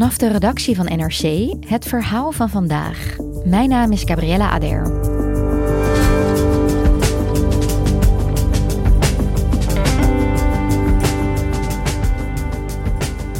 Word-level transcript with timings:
Vanaf 0.00 0.18
de 0.18 0.28
redactie 0.28 0.76
van 0.76 0.84
NRC 0.84 1.54
het 1.66 1.84
verhaal 1.84 2.32
van 2.32 2.48
vandaag. 2.48 3.16
Mijn 3.44 3.68
naam 3.68 3.92
is 3.92 4.02
Gabriella 4.04 4.50
Ader. 4.50 4.82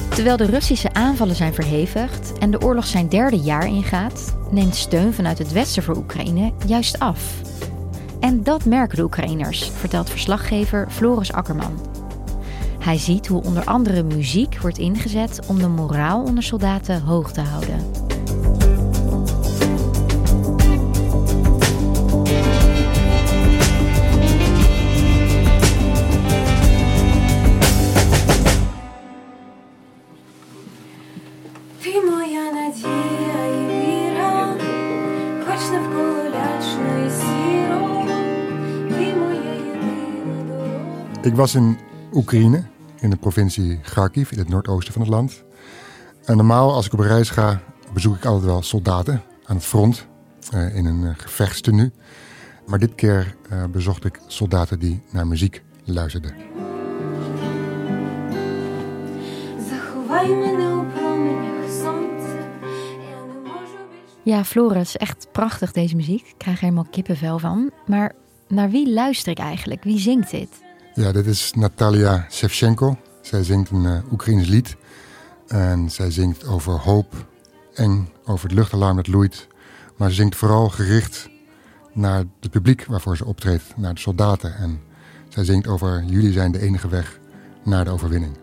Terwijl 0.09 0.37
de 0.37 0.45
Russische 0.45 0.93
aanvallen 0.93 1.37
zijn 1.37 1.55
verhevigd 1.55 2.39
en 2.39 2.51
de 2.51 2.61
oorlog 2.61 2.87
zijn 2.87 3.09
derde 3.09 3.39
jaar 3.39 3.67
ingaat, 3.67 4.37
neemt 4.51 4.75
steun 4.75 5.12
vanuit 5.12 5.39
het 5.39 5.53
Westen 5.53 5.83
voor 5.83 5.97
Oekraïne 5.97 6.53
juist 6.67 6.99
af. 6.99 7.34
En 8.21 8.43
dat 8.43 8.65
merken 8.65 8.97
de 8.97 9.03
Oekraïners, 9.03 9.71
vertelt 9.75 10.11
verslaggever 10.11 10.87
Floris 10.91 11.33
Akkerman. 11.33 12.00
Hij 12.81 12.98
ziet 12.98 13.27
hoe 13.27 13.42
onder 13.42 13.64
andere 13.64 14.03
muziek 14.03 14.59
wordt 14.61 14.78
ingezet 14.78 15.47
om 15.47 15.59
de 15.59 15.69
moraal 15.69 16.23
onder 16.23 16.42
soldaten 16.42 17.03
hoog 17.03 17.33
te 17.33 17.41
houden. 17.41 17.78
Ik 41.22 41.37
was 41.37 41.55
in 41.55 41.78
Oekraïne 42.12 42.70
in 43.01 43.11
de 43.11 43.17
provincie 43.17 43.81
Kharkiv, 43.81 44.31
in 44.31 44.39
het 44.39 44.48
noordoosten 44.48 44.93
van 44.93 45.03
het 45.03 45.11
land. 45.11 45.45
En 46.25 46.37
normaal, 46.37 46.73
als 46.73 46.87
ik 46.87 46.93
op 46.93 46.98
reis 46.98 47.31
ga, 47.31 47.61
bezoek 47.93 48.17
ik 48.17 48.25
altijd 48.25 48.45
wel 48.45 48.62
soldaten 48.62 49.23
aan 49.45 49.56
het 49.56 49.65
front 49.65 50.06
eh, 50.51 50.77
in 50.77 50.84
een 50.84 51.05
eh, 51.05 51.11
gevechtstenu. 51.17 51.91
Maar 52.67 52.78
dit 52.78 52.95
keer 52.95 53.37
eh, 53.48 53.65
bezocht 53.65 54.05
ik 54.05 54.21
soldaten 54.27 54.78
die 54.78 55.03
naar 55.11 55.27
muziek 55.27 55.62
luisterden. 55.84 56.34
Ja, 64.22 64.44
Floris, 64.44 64.97
echt 64.97 65.28
prachtig 65.32 65.72
deze 65.72 65.97
muziek. 65.97 66.27
Ik 66.27 66.34
krijg 66.38 66.56
er 66.56 66.62
helemaal 66.62 66.87
kippenvel 66.91 67.38
van. 67.38 67.71
Maar 67.87 68.12
naar 68.49 68.71
wie 68.71 68.93
luister 68.93 69.32
ik 69.32 69.38
eigenlijk? 69.38 69.84
Wie 69.84 69.99
zingt 69.99 70.31
dit? 70.31 70.69
Ja, 70.95 71.12
dit 71.12 71.27
is 71.27 71.53
Natalia 71.53 72.27
Shevchenko. 72.31 72.99
Zij 73.21 73.45
zingt 73.45 73.71
een 73.71 73.84
uh, 73.84 74.12
Oekraïns 74.12 74.49
lied. 74.49 74.77
En 75.47 75.91
zij 75.91 76.11
zingt 76.11 76.47
over 76.47 76.73
hoop, 76.73 77.15
en 77.75 78.09
over 78.25 78.49
het 78.49 78.59
luchtalarm 78.59 78.97
dat 78.97 79.06
loeit. 79.06 79.47
Maar 79.97 80.09
ze 80.09 80.15
zingt 80.15 80.37
vooral 80.37 80.69
gericht 80.69 81.29
naar 81.93 82.25
het 82.41 82.50
publiek 82.50 82.84
waarvoor 82.84 83.17
ze 83.17 83.25
optreedt, 83.25 83.62
naar 83.77 83.95
de 83.95 84.00
soldaten. 84.00 84.55
En 84.56 84.81
zij 85.29 85.45
zingt 85.45 85.67
over 85.67 86.05
jullie 86.05 86.33
zijn 86.33 86.53
de 86.53 86.61
enige 86.61 86.89
weg 86.89 87.19
naar 87.65 87.84
de 87.84 87.91
overwinning. 87.91 88.37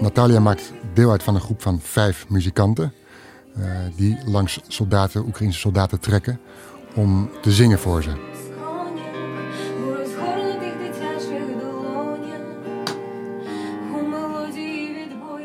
Natalia 0.00 0.40
maakt 0.40 0.72
deel 0.92 1.10
uit 1.10 1.22
van 1.22 1.34
een 1.34 1.40
groep 1.40 1.62
van 1.62 1.80
vijf 1.80 2.28
muzikanten. 2.28 2.92
Eh, 3.56 3.64
die 3.96 4.18
langs 4.24 4.60
soldaten, 4.68 5.26
Oekraïnse 5.26 5.58
soldaten 5.58 6.00
trekken 6.00 6.40
om 6.94 7.30
te 7.42 7.52
zingen 7.52 7.78
voor 7.78 8.02
ze. 8.02 8.32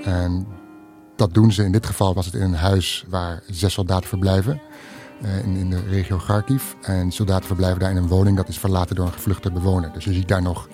En 0.03 0.47
dat 1.15 1.33
doen 1.33 1.51
ze. 1.51 1.63
In 1.63 1.71
dit 1.71 1.85
geval 1.85 2.13
was 2.13 2.25
het 2.25 2.35
in 2.35 2.41
een 2.41 2.53
huis 2.53 3.05
waar 3.09 3.43
zes 3.47 3.73
soldaten 3.73 4.09
verblijven. 4.09 4.61
Eh, 5.21 5.43
in, 5.43 5.55
in 5.55 5.69
de 5.69 5.83
regio 5.89 6.17
Kharkiv. 6.17 6.63
En 6.81 7.11
soldaten 7.11 7.47
verblijven 7.47 7.79
daar 7.79 7.91
in 7.91 7.97
een 7.97 8.07
woning 8.07 8.37
dat 8.37 8.47
is 8.47 8.59
verlaten 8.59 8.95
door 8.95 9.05
een 9.05 9.13
gevluchte 9.13 9.51
bewoner. 9.51 9.93
Dus 9.93 10.03
je 10.03 10.13
ziet 10.13 10.27
daar 10.27 10.41
nog 10.41 10.67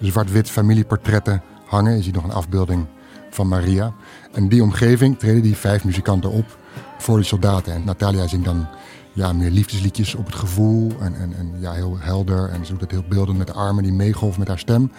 zwart-wit 0.00 0.50
familieportretten 0.50 1.42
hangen. 1.66 1.96
Je 1.96 2.02
ziet 2.02 2.14
nog 2.14 2.24
een 2.24 2.32
afbeelding 2.32 2.86
van 3.36 3.48
Maria. 3.48 3.94
En 4.32 4.48
die 4.48 4.62
omgeving 4.62 5.18
treden 5.18 5.42
die 5.42 5.56
vijf 5.56 5.84
muzikanten 5.84 6.30
op 6.30 6.58
voor 6.98 7.16
die 7.16 7.26
soldaten. 7.26 7.72
En 7.72 7.84
Natalia 7.84 8.26
zingt 8.26 8.44
dan 8.44 8.66
ja, 9.12 9.32
meer 9.32 9.50
liefdesliedjes 9.50 10.14
op 10.14 10.26
het 10.26 10.34
gevoel. 10.34 10.92
En, 11.00 11.14
en, 11.14 11.32
en 11.36 11.52
ja, 11.58 11.72
heel 11.72 11.98
helder. 11.98 12.48
En 12.48 12.66
ze 12.66 12.72
doet 12.72 12.80
het 12.80 12.90
heel 12.90 13.04
beeldend 13.08 13.38
met 13.38 13.46
de 13.46 13.52
armen 13.52 13.82
die 13.82 13.92
meegolven 13.92 14.38
met 14.38 14.48
haar 14.48 14.58
stem. 14.58 14.92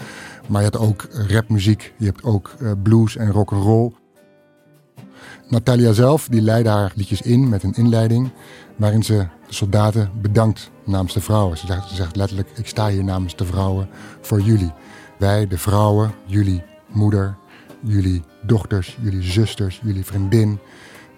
Maar 0.47 0.61
je 0.61 0.69
hebt 0.69 0.83
ook 0.83 1.07
rapmuziek. 1.11 1.93
Je 1.97 2.05
hebt 2.05 2.23
ook 2.23 2.55
eh, 2.59 2.71
blues 2.83 3.15
en 3.15 3.31
rock'n'roll. 3.31 3.91
Natalia 5.47 5.93
zelf 5.93 6.27
die 6.27 6.41
leidde 6.41 6.69
haar 6.69 6.91
liedjes 6.95 7.21
in 7.21 7.49
met 7.49 7.63
een 7.63 7.73
inleiding 7.73 8.31
waarin 8.75 9.03
ze 9.03 9.27
de 9.47 9.53
soldaten 9.53 10.11
bedankt 10.21 10.71
namens 10.85 11.13
de 11.13 11.21
vrouwen. 11.21 11.57
Ze 11.57 11.65
ze 11.87 11.95
zegt 11.95 12.15
letterlijk, 12.15 12.49
ik 12.55 12.67
sta 12.67 12.89
hier 12.89 13.03
namens 13.03 13.35
de 13.35 13.45
vrouwen 13.45 13.89
voor 14.21 14.41
jullie. 14.41 14.71
Wij, 15.17 15.47
de 15.47 15.57
vrouwen, 15.57 16.11
jullie 16.25 16.63
moeder, 16.87 17.37
jullie 17.80 18.22
dochters, 18.42 18.96
jullie 19.00 19.22
zusters, 19.22 19.80
jullie 19.82 20.04
vriendin. 20.04 20.58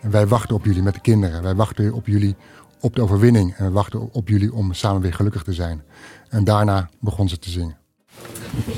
En 0.00 0.10
wij 0.10 0.26
wachten 0.26 0.54
op 0.56 0.64
jullie 0.64 0.82
met 0.82 0.94
de 0.94 1.00
kinderen. 1.00 1.42
Wij 1.42 1.54
wachten 1.54 1.92
op 1.92 2.06
jullie 2.06 2.36
op 2.80 2.94
de 2.96 3.02
overwinning. 3.02 3.54
En 3.56 3.64
we 3.64 3.70
wachten 3.72 4.12
op 4.12 4.28
jullie 4.28 4.52
om 4.52 4.72
samen 4.72 5.02
weer 5.02 5.14
gelukkig 5.14 5.42
te 5.42 5.52
zijn. 5.52 5.82
En 6.28 6.44
daarna 6.44 6.88
begon 7.00 7.28
ze 7.28 7.38
te 7.38 7.50
zingen. 7.50 7.76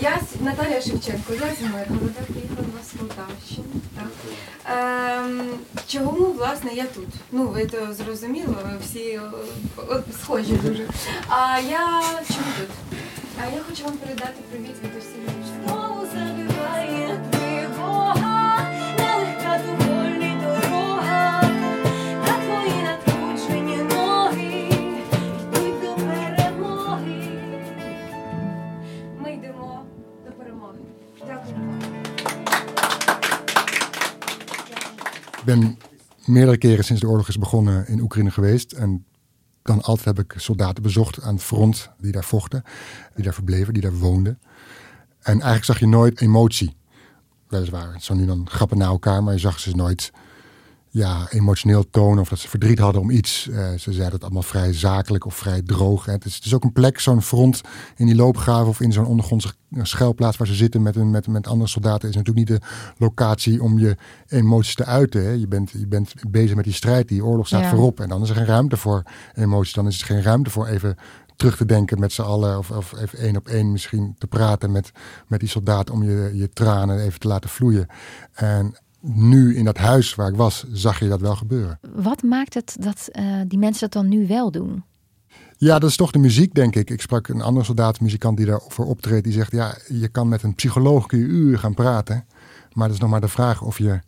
Я 0.00 0.16
С- 0.18 0.40
Наталія 0.40 0.80
Шевченко, 0.80 1.32
я 1.32 1.54
з 1.54 1.60
Миргорода, 1.60 2.20
приїхала 2.32 2.80
з 2.88 2.90
Полтавщини. 2.98 3.66
Так. 3.96 4.10
Ем, 4.64 5.40
чому, 5.86 6.32
власне, 6.32 6.70
я 6.74 6.84
тут? 6.86 7.08
Ну, 7.32 7.48
ви 7.48 7.66
то 7.66 7.92
зрозуміло, 7.94 8.54
ви 8.64 8.78
всі 8.84 8.98
е, 9.08 9.20
от, 9.76 10.04
схожі 10.22 10.52
дуже. 10.52 10.86
А 11.28 11.58
я 11.58 12.02
чому 12.28 12.50
тут? 12.58 12.70
А 13.42 13.46
я 13.56 13.60
хочу 13.68 13.84
вам 13.84 13.96
передати 13.96 14.40
привіт 14.50 14.74
від 14.84 14.90
усіх. 14.98 15.39
Ben 35.59 35.77
meerdere 36.25 36.57
keren 36.57 36.83
sinds 36.83 37.01
de 37.01 37.07
oorlog 37.07 37.27
is 37.27 37.37
begonnen 37.37 37.87
in 37.87 38.01
Oekraïne 38.01 38.31
geweest. 38.31 38.71
En 38.71 39.05
dan 39.61 39.81
altijd 39.81 40.17
heb 40.17 40.25
ik 40.25 40.33
soldaten 40.37 40.83
bezocht 40.83 41.21
aan 41.21 41.33
het 41.33 41.43
front 41.43 41.89
die 41.97 42.11
daar 42.11 42.23
vochten. 42.23 42.63
Die 43.15 43.23
daar 43.23 43.33
verbleven, 43.33 43.73
die 43.73 43.81
daar 43.81 43.97
woonden. 43.97 44.39
En 45.19 45.33
eigenlijk 45.33 45.63
zag 45.63 45.79
je 45.79 45.87
nooit 45.87 46.21
emotie. 46.21 46.75
Weliswaar, 47.47 48.01
zo 48.01 48.13
nu 48.13 48.25
dan 48.25 48.49
grappen 48.49 48.77
naar 48.77 48.87
elkaar, 48.87 49.23
maar 49.23 49.33
je 49.33 49.39
zag 49.39 49.59
ze 49.59 49.75
nooit 49.75 50.11
ja, 50.93 51.27
emotioneel 51.29 51.89
tonen 51.89 52.19
of 52.19 52.29
dat 52.29 52.39
ze 52.39 52.49
verdriet 52.49 52.79
hadden 52.79 53.01
om 53.01 53.09
iets. 53.09 53.49
Eh, 53.49 53.69
ze 53.69 53.91
zeiden 53.91 54.11
het 54.13 54.23
allemaal 54.23 54.41
vrij 54.43 54.73
zakelijk 54.73 55.25
of 55.25 55.35
vrij 55.35 55.61
droog. 55.61 56.05
Hè. 56.05 56.11
Het, 56.11 56.25
is, 56.25 56.35
het 56.35 56.45
is 56.45 56.53
ook 56.53 56.63
een 56.63 56.71
plek, 56.73 56.99
zo'n 56.99 57.21
front 57.21 57.61
in 57.95 58.05
die 58.05 58.15
loopgraven 58.15 58.67
of 58.67 58.81
in 58.81 58.91
zo'n 58.91 59.05
ondergrondse 59.05 59.53
schuilplaats 59.81 60.37
waar 60.37 60.47
ze 60.47 60.53
zitten 60.53 60.81
met, 60.81 60.95
een, 60.95 61.09
met, 61.09 61.27
met 61.27 61.47
andere 61.47 61.69
soldaten. 61.69 62.09
Is 62.09 62.15
natuurlijk 62.15 62.49
niet 62.49 62.59
de 62.59 62.65
locatie 62.97 63.63
om 63.63 63.79
je 63.79 63.97
emoties 64.27 64.75
te 64.75 64.85
uiten. 64.85 65.23
Hè. 65.23 65.31
Je, 65.31 65.47
bent, 65.47 65.71
je 65.71 65.87
bent 65.87 66.13
bezig 66.29 66.55
met 66.55 66.65
die 66.65 66.73
strijd, 66.73 67.07
die 67.07 67.25
oorlog 67.25 67.47
staat 67.47 67.61
Ja. 67.61 67.69
voorop. 67.69 67.99
En 67.99 68.09
dan 68.09 68.21
is 68.21 68.29
er 68.29 68.35
geen 68.35 68.45
ruimte 68.45 68.77
voor 68.77 69.03
emoties. 69.33 69.73
Dan 69.73 69.87
is 69.87 69.99
er 69.99 70.05
geen 70.05 70.21
ruimte 70.23 70.49
voor 70.49 70.67
even 70.67 70.95
terug 71.35 71.57
te 71.57 71.65
denken 71.65 71.99
met 71.99 72.13
z'n 72.13 72.21
allen. 72.21 72.57
Of, 72.57 72.71
of 72.71 72.93
even 72.99 73.19
één 73.19 73.35
op 73.37 73.47
één 73.47 73.71
misschien 73.71 74.15
te 74.17 74.27
praten 74.27 74.71
met, 74.71 74.91
met 75.27 75.39
die 75.39 75.49
soldaat 75.49 75.89
om 75.89 76.03
je, 76.03 76.31
je 76.33 76.49
tranen 76.49 76.99
even 76.99 77.19
te 77.19 77.27
laten 77.27 77.49
vloeien. 77.49 77.87
En 78.33 78.75
nu 79.01 79.55
in 79.55 79.65
dat 79.65 79.77
huis 79.77 80.15
waar 80.15 80.29
ik 80.29 80.35
was, 80.35 80.65
zag 80.71 80.99
je 80.99 81.07
dat 81.07 81.21
wel 81.21 81.35
gebeuren. 81.35 81.79
Wat 81.95 82.23
maakt 82.23 82.53
het 82.53 82.75
dat 82.79 83.09
eh, 83.11 83.25
die 83.47 83.59
mensen 83.59 83.89
dat 83.89 84.01
dan 84.01 84.09
nu 84.09 84.27
wel 84.27 84.51
doen? 84.51 84.83
Ja, 85.57 85.79
dat 85.79 85.89
is 85.89 85.95
toch 85.95 86.11
de 86.11 86.19
muziek, 86.19 86.53
denk 86.53 86.75
ik. 86.75 86.89
Ik 86.89 87.01
sprak 87.01 87.27
een 87.27 87.41
andere 87.41 87.65
soldaat, 87.65 87.99
muzikant 87.99 88.37
die 88.37 88.45
daarvoor 88.45 88.85
optreedt. 88.85 89.23
Die 89.23 89.33
zegt, 89.33 89.51
ja, 89.51 89.77
je 89.87 90.07
kan 90.07 90.27
met 90.27 90.43
een 90.43 90.55
psycholoog 90.55 91.05
kun 91.05 91.19
je 91.19 91.25
uren 91.25 91.59
gaan 91.59 91.73
praten. 91.73 92.25
Maar 92.73 92.87
dat 92.87 92.95
is 92.95 93.01
nog 93.01 93.09
maar 93.09 93.21
de 93.21 93.27
vraag 93.27 93.61
of 93.61 93.77
je 93.77 93.99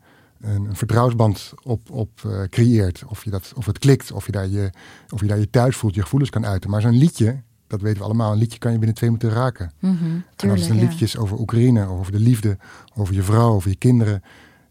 een, 0.42 0.66
een 0.66 0.76
vertrouwensband 0.76 1.54
op, 1.64 1.92
op 1.92 2.10
eh, 2.26 2.42
creëert. 2.50 3.04
Of, 3.08 3.24
je 3.24 3.30
dat, 3.30 3.52
of 3.56 3.66
het 3.66 3.80
klikt, 3.80 4.12
of 4.12 4.26
je, 4.26 4.32
daar 4.32 4.48
je, 4.48 4.70
of 5.10 5.22
je 5.22 5.28
daar 5.28 5.40
je 5.40 5.50
thuis 5.50 5.76
voelt, 5.76 5.96
je 5.96 6.02
gevoelens 6.02 6.32
kan 6.32 6.46
uiten. 6.46 6.70
Maar 6.70 6.82
zo'n 6.82 6.98
liedje, 6.98 7.42
dat 7.68 7.82
weten 7.82 8.00
we 8.00 8.06
allemaal, 8.06 8.32
een 8.32 8.38
liedje 8.38 8.60
kan 8.60 8.72
je 8.72 8.78
binnen 8.78 8.96
twee 8.96 9.12
minuten 9.12 9.32
raken. 9.32 9.72
en 9.80 9.90
als 9.90 10.00
het 10.00 10.36
Tuurlijk, 10.36 10.70
een 10.70 10.80
liedje 10.80 11.06
is 11.06 11.18
over 11.18 11.40
Oekraïne, 11.40 11.90
of 11.90 12.00
over 12.00 12.12
de 12.12 12.20
liefde, 12.20 12.58
over 12.96 13.14
je 13.14 13.24
vrouw, 13.24 13.54
over 13.54 13.70
je 13.70 13.76
kinderen. 13.76 14.24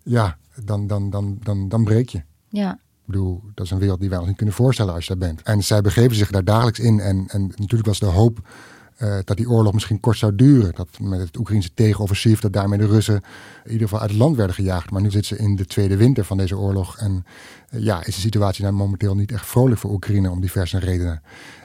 Ja, 0.03 0.37
dan, 0.65 0.87
dan, 0.87 1.11
dan, 1.11 1.39
dan, 1.43 1.69
dan 1.69 1.85
breek 1.85 2.09
je. 2.09 2.23
Ja, 2.49 2.73
Ik 2.73 2.79
bedoel, 3.07 3.43
dat 3.55 3.65
is 3.65 3.71
een 3.71 3.79
wereld 3.79 4.01
die 4.01 4.09
wij 4.09 4.19
ons 4.19 4.27
niet 4.27 4.37
kunnen 4.37 4.55
voorstellen 4.55 4.95
als 4.95 5.07
je 5.07 5.17
daar 5.17 5.29
bent. 5.29 5.43
En 5.43 5.63
zij 5.65 5.81
begeven 5.81 6.17
zich 6.17 6.31
daar 6.31 6.45
dagelijks 6.45 6.79
in. 6.79 7.01
En, 7.01 7.25
en 7.29 7.43
natuurlijk 7.57 7.87
was 7.87 7.99
de 7.99 8.07
hoop 8.07 8.39
eh, 8.97 9.19
dat 9.25 9.37
die 9.37 9.49
oorlog 9.51 9.73
misschien 9.73 10.01
kort 10.01 10.19
zou 10.19 10.35
duren. 10.35 10.73
Dat 10.75 10.89
met 11.01 11.21
het 11.21 11.37
Oekraïnse 11.37 11.75
tegenoffensief, 11.75 12.41
dat 12.41 12.53
daarmee 12.53 12.79
de 12.79 12.87
Russen 12.87 13.23
in 13.65 13.71
ieder 13.73 13.83
geval 13.89 14.01
uit 14.01 14.11
het 14.11 14.19
land 14.19 14.37
werden 14.37 14.55
gejaagd. 14.55 14.91
Maar 14.91 15.03
nu 15.03 15.11
zitten 15.11 15.37
ze 15.37 15.43
in 15.43 15.57
de 15.57 15.65
tweede 15.67 15.97
winter 15.97 16.25
van 16.25 16.37
deze 16.37 16.57
oorlog. 16.59 16.97
En 16.99 17.25
eh, 17.69 17.81
ja, 17.83 17.99
is 18.05 18.15
de 18.15 18.21
situatie 18.21 18.63
daar 18.63 18.75
momenteel 18.75 19.15
niet 19.15 19.33
echt 19.33 19.47
vrolijk 19.47 19.81
voor 19.81 19.91
Oekraïne 19.93 20.31
om 20.31 20.41
diverse 20.41 20.79
redenen. 20.79 21.23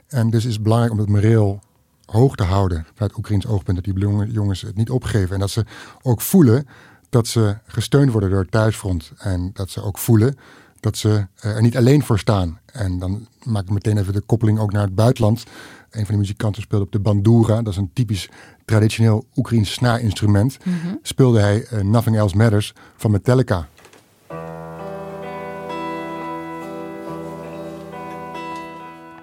En 0.08 0.30
dus 0.30 0.46
is 0.46 0.54
het 0.54 0.64
belangrijk 0.64 0.94
om 0.94 1.00
het 1.00 1.10
moreel 1.10 1.60
hoog 2.06 2.36
te 2.36 2.44
houden 2.44 2.86
vanuit 2.94 3.18
Oekraïns 3.18 3.48
oogpunt. 3.48 3.76
Dat 3.84 3.94
die 3.94 4.04
jongen- 4.04 4.32
jongens 4.32 4.62
het 4.62 4.76
niet 4.76 4.90
opgeven. 4.90 5.34
En 5.34 5.40
dat 5.40 5.50
ze 5.50 5.66
ook 6.02 6.22
voelen 6.22 6.68
dat 7.10 7.28
ze 7.28 7.58
gesteund 7.66 8.12
worden 8.12 8.30
door 8.30 8.40
het 8.40 8.52
thuisfront. 8.52 9.12
En 9.18 9.50
dat 9.54 9.70
ze 9.70 9.84
ook 9.84 9.98
voelen 9.98 10.38
dat 10.80 10.98
ze 10.98 11.28
eh, 11.40 11.56
er 11.56 11.62
niet 11.62 11.78
alleen 11.78 12.04
voor 12.04 12.20
staan. 12.20 12.60
En 12.66 13.00
dan 13.00 13.28
maak 13.44 13.64
ik 13.64 13.70
meteen 13.70 13.98
even 13.98 14.14
de 14.14 14.22
koppeling 14.22 14.60
ook 14.60 14.72
naar 14.72 14.84
het 14.84 14.96
buitenland. 14.96 15.44
Een 15.90 16.06
van 16.06 16.14
de 16.14 16.22
muzikanten 16.22 16.62
speelde 16.62 16.86
op 16.86 16.92
de 16.92 17.00
bandura. 17.00 17.62
Dat 17.62 17.74
is 17.74 17.80
een 17.80 17.94
typisch 17.94 18.30
traditioneel 18.66 19.26
Oekraïns 19.36 19.74
snaarinstrument. 19.74 20.58
Speelde 21.02 21.40
hij 21.40 21.66
eh, 21.66 21.82
Nothing 21.82 22.18
Else 22.18 22.38
Matters 22.38 22.74
van 22.96 23.12
Metallica. 23.12 23.68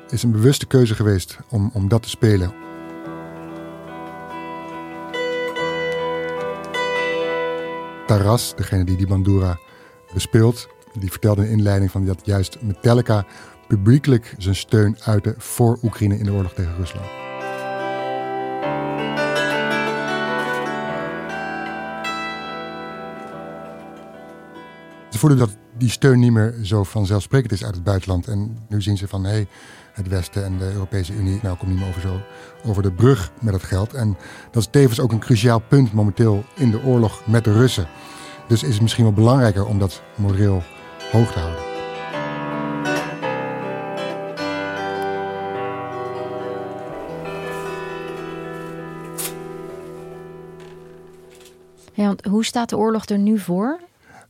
Het 0.03 0.13
is 0.13 0.23
een 0.23 0.33
bewuste 0.33 0.67
keuze 0.67 0.95
geweest 0.95 1.39
om, 1.49 1.71
om 1.73 1.89
dat 1.89 2.03
te 2.03 2.09
spelen. 2.09 2.64
Taras, 8.07 8.53
degene 8.57 8.85
die 8.85 8.97
die 8.97 9.07
bandura 9.07 9.59
bespeelt, 10.13 10.69
die 10.99 11.11
vertelde 11.11 11.43
in 11.43 11.47
de 11.47 11.53
inleiding 11.53 11.91
van 11.91 12.05
dat 12.05 12.21
juist 12.25 12.63
Metallica 12.63 13.27
publiekelijk 13.69 14.35
zijn 14.39 14.57
steun 14.57 14.97
uitte 15.05 15.35
voor 15.39 15.79
Oekraïne 15.83 16.19
in 16.19 16.25
de 16.25 16.33
oorlog 16.33 16.53
tegen 16.53 16.77
Rusland. 16.77 17.24
Voelen 25.25 25.47
dat 25.47 25.57
die 25.79 25.91
steun 25.91 26.19
niet 26.19 26.33
meer 26.33 26.55
zo 26.63 26.83
vanzelfsprekend 26.83 27.53
is 27.53 27.65
uit 27.65 27.75
het 27.75 27.85
buitenland. 27.85 28.29
En 28.29 28.59
nu 28.69 28.83
zien 28.83 28.97
ze 28.97 29.09
van 29.09 29.25
hé, 29.25 29.31
hey, 29.31 29.47
het 29.93 30.09
Westen 30.09 30.45
en 30.45 30.59
de 30.59 30.73
Europese 30.73 31.15
Unie, 31.15 31.39
nou 31.43 31.57
komt 31.57 31.71
niet 31.71 31.81
meer 31.81 31.89
over, 31.89 32.01
zo, 32.01 32.21
over 32.65 32.83
de 32.83 32.93
brug 32.93 33.33
met 33.41 33.55
het 33.55 33.63
geld. 33.63 33.95
En 33.95 34.17
dat 34.51 34.63
is 34.63 34.69
tevens 34.71 35.01
ook 35.01 35.13
een 35.13 35.19
cruciaal 35.19 35.59
punt 35.59 35.93
momenteel 35.93 36.45
in 36.55 36.71
de 36.71 36.83
oorlog 36.83 37.27
met 37.27 37.45
de 37.45 37.53
Russen. 37.53 37.87
Dus 38.49 38.63
is 38.63 38.73
het 38.73 38.83
misschien 38.83 39.05
wel 39.05 39.13
belangrijker 39.13 39.67
om 39.67 39.79
dat 39.79 40.03
moreel 40.17 40.63
hoog 41.13 41.33
te 41.33 41.39
houden. 41.39 41.63
ja 51.93 52.07
want 52.07 52.25
hoe 52.25 52.45
staat 52.45 52.69
de 52.69 52.77
oorlog 52.77 53.07
er 53.07 53.19
nu 53.19 53.39
voor? 53.39 53.81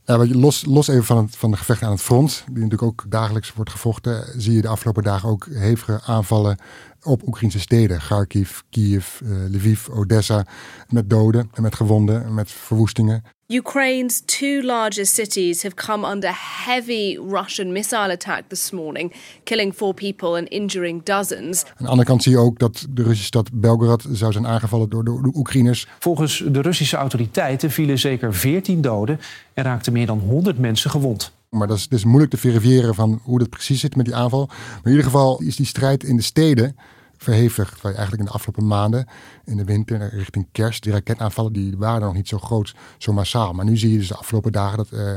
Ja, 0.05 0.17
los, 0.17 0.65
los 0.65 0.87
even 0.87 1.03
van, 1.03 1.17
het, 1.17 1.35
van 1.35 1.51
de 1.51 1.57
gevechten 1.57 1.87
aan 1.87 1.93
het 1.93 2.01
front, 2.01 2.43
die 2.45 2.63
natuurlijk 2.63 2.81
ook 2.81 3.05
dagelijks 3.09 3.53
wordt 3.53 3.71
gevochten, 3.71 4.41
zie 4.41 4.53
je 4.53 4.61
de 4.61 4.67
afgelopen 4.67 5.03
dagen 5.03 5.29
ook 5.29 5.47
hevige 5.51 6.01
aanvallen 6.03 6.57
op 7.03 7.27
Oekraïnse 7.27 7.59
steden. 7.59 7.99
Kharkiv, 7.99 8.59
Kiev, 8.69 9.21
eh, 9.21 9.29
Lviv, 9.29 9.87
Odessa, 9.87 10.45
met 10.89 11.09
doden 11.09 11.49
en 11.53 11.61
met 11.61 11.75
gewonden 11.75 12.25
en 12.25 12.33
met 12.33 12.51
verwoestingen. 12.51 13.23
Ukraine's 13.47 14.21
two 14.25 14.61
largest 14.61 15.13
cities 15.13 15.63
have 15.63 15.75
come 15.75 16.03
under 16.03 16.31
heavy 16.65 17.17
Russian 17.17 17.71
missile 17.71 18.11
attack 18.11 18.43
this 18.47 18.71
morning, 18.71 19.13
killing 19.43 19.73
four 19.73 19.93
people 19.93 20.35
and 20.35 20.47
injuring 20.47 21.03
dozens. 21.03 21.65
Aan 21.65 21.73
de 21.77 21.87
andere 21.87 22.07
kant 22.07 22.23
zie 22.23 22.31
je 22.31 22.37
ook 22.37 22.59
dat 22.59 22.85
de 22.89 23.03
Russische 23.03 23.25
stad 23.25 23.49
Belgorod 23.53 24.05
zou 24.11 24.31
zijn 24.31 24.47
aangevallen 24.47 24.89
door 24.89 25.03
de 25.03 25.31
Oekraïners. 25.35 25.87
Volgens 25.99 26.43
de 26.47 26.61
Russische 26.61 26.97
autoriteiten 26.97 27.71
vielen 27.71 27.99
zeker 27.99 28.33
14 28.33 28.81
doden 28.81 29.19
en 29.53 29.63
raakten 29.63 29.93
meer 29.93 30.05
dan 30.05 30.19
100 30.19 30.57
mensen 30.57 30.89
gewond. 30.89 31.31
Maar 31.49 31.67
dat 31.67 31.77
is, 31.77 31.83
het 31.83 31.93
is 31.93 32.03
moeilijk 32.03 32.31
te 32.31 32.37
verifiëren 32.37 32.95
van 32.95 33.19
hoe 33.23 33.39
dat 33.39 33.49
precies 33.49 33.79
zit 33.79 33.95
met 33.95 34.05
die 34.05 34.15
aanval. 34.15 34.45
Maar 34.47 34.79
in 34.83 34.89
ieder 34.89 35.05
geval 35.05 35.41
is 35.41 35.55
die 35.55 35.65
strijd 35.65 36.03
in 36.03 36.15
de 36.15 36.23
steden 36.23 36.75
verhevigd. 37.17 37.81
Je 37.81 37.87
eigenlijk 37.87 38.19
in 38.19 38.25
de 38.25 38.31
afgelopen 38.31 38.67
maanden, 38.67 39.07
in 39.45 39.57
de 39.57 39.63
winter, 39.63 40.09
richting 40.09 40.47
kerst, 40.51 40.83
die 40.83 40.91
raketaanvallen, 40.91 41.53
die 41.53 41.77
waren 41.77 42.01
nog 42.01 42.13
niet 42.13 42.27
zo 42.27 42.37
groot, 42.37 42.75
zo 42.97 43.13
massaal. 43.13 43.53
Maar 43.53 43.65
nu 43.65 43.77
zie 43.77 43.91
je 43.91 43.97
dus 43.97 44.07
de 44.07 44.15
afgelopen 44.15 44.51
dagen 44.51 44.77
dat, 44.77 44.89
eh, 44.89 45.15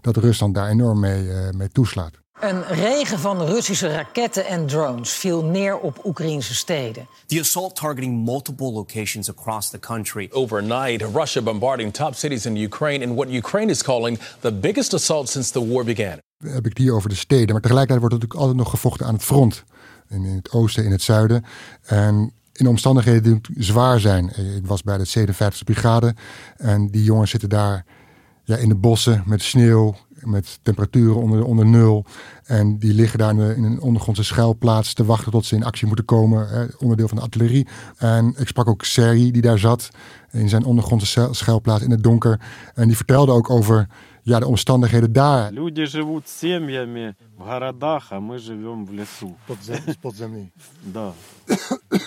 dat 0.00 0.16
Rusland 0.16 0.54
daar 0.54 0.68
enorm 0.68 1.00
mee, 1.00 1.32
eh, 1.32 1.50
mee 1.50 1.68
toeslaat. 1.68 2.18
Een 2.40 2.64
regen 2.64 3.18
van 3.18 3.42
Russische 3.42 3.88
raketten 3.88 4.46
en 4.46 4.66
drones 4.66 5.10
viel 5.10 5.44
neer 5.44 5.78
op 5.78 6.04
Oekraïnse 6.04 6.54
steden. 6.54 7.06
The 7.26 7.40
assault 7.40 7.76
targeting 7.76 8.24
multiple 8.24 8.72
locations 8.72 9.30
across 9.30 9.70
the 9.70 9.78
country. 9.78 10.28
Overnight, 10.32 11.02
Russia 11.14 11.42
bombarding 11.42 11.92
top 11.92 12.14
cities 12.14 12.46
in 12.46 12.56
Ukraine 12.56 13.04
in 13.04 13.14
what 13.14 13.28
Ukraine 13.30 13.70
is 13.70 13.82
calling 13.82 14.18
the 14.40 14.52
biggest 14.52 14.94
assault 14.94 15.28
since 15.28 15.52
the 15.52 15.68
war 15.68 15.84
began. 15.84 16.20
Dan 16.38 16.52
heb 16.52 16.64
ik 16.64 16.68
het 16.68 16.78
hier 16.78 16.94
over 16.94 17.08
de 17.08 17.14
steden. 17.14 17.52
Maar 17.52 17.60
tegelijkertijd 17.60 18.00
wordt 18.00 18.14
er 18.14 18.20
natuurlijk 18.20 18.40
altijd 18.40 18.56
nog 18.56 18.70
gevochten 18.70 19.06
aan 19.06 19.14
het 19.14 19.24
front. 19.24 19.64
In, 20.08 20.24
het 20.24 20.50
oosten, 20.50 20.84
in 20.84 20.90
het 20.90 21.02
zuiden. 21.02 21.44
En 21.84 22.32
in 22.52 22.66
omstandigheden 22.66 23.22
die 23.42 23.64
zwaar 23.64 24.00
zijn. 24.00 24.26
Ik 24.56 24.66
was 24.66 24.82
bij 24.82 24.98
de 24.98 25.28
57e 25.28 25.64
brigade. 25.64 26.14
En 26.56 26.90
die 26.90 27.04
jongens 27.04 27.30
zitten 27.30 27.48
daar 27.48 27.84
ja, 28.44 28.56
in 28.56 28.68
de 28.68 28.74
bossen 28.74 29.22
met 29.26 29.42
sneeuw. 29.42 29.94
Met 30.18 30.58
temperaturen 30.62 31.16
onder, 31.16 31.44
onder 31.44 31.66
nul. 31.66 32.04
En 32.44 32.78
die 32.78 32.94
liggen 32.94 33.18
daar 33.18 33.30
in, 33.30 33.56
in 33.56 33.64
een 33.64 33.80
ondergrondse 33.80 34.24
schuilplaats 34.24 34.92
te 34.94 35.04
wachten 35.04 35.32
tot 35.32 35.44
ze 35.44 35.54
in 35.54 35.64
actie 35.64 35.86
moeten 35.86 36.04
komen. 36.04 36.48
Hè, 36.48 36.66
onderdeel 36.78 37.08
van 37.08 37.16
de 37.16 37.22
artillerie. 37.22 37.66
En 37.96 38.34
ik 38.36 38.46
sprak 38.46 38.68
ook 38.68 38.84
Sergi 38.84 39.30
die 39.30 39.42
daar 39.42 39.58
zat. 39.58 39.88
In 40.30 40.48
zijn 40.48 40.64
ondergrondse 40.64 41.06
schuil- 41.06 41.34
schuilplaats 41.34 41.82
in 41.82 41.90
het 41.90 42.02
donker. 42.02 42.40
En 42.74 42.86
die 42.86 42.96
vertelde 42.96 43.32
ook 43.32 43.50
over 43.50 43.86
ja, 44.27 44.39
de 44.39 44.45
omstandigheden 44.45 45.13
daar. 45.13 45.51
Люди 45.51 45.85
живут 45.85 46.27
семьями 46.27 47.15
в 47.37 47.43
городах, 47.45 48.11
а 48.11 48.19
мы 48.19 48.39
живем 48.39 48.85
в 48.85 48.91
лесу. 48.93 49.35
Spot 49.47 50.15
землі. 50.15 50.47
Да. 50.83 51.13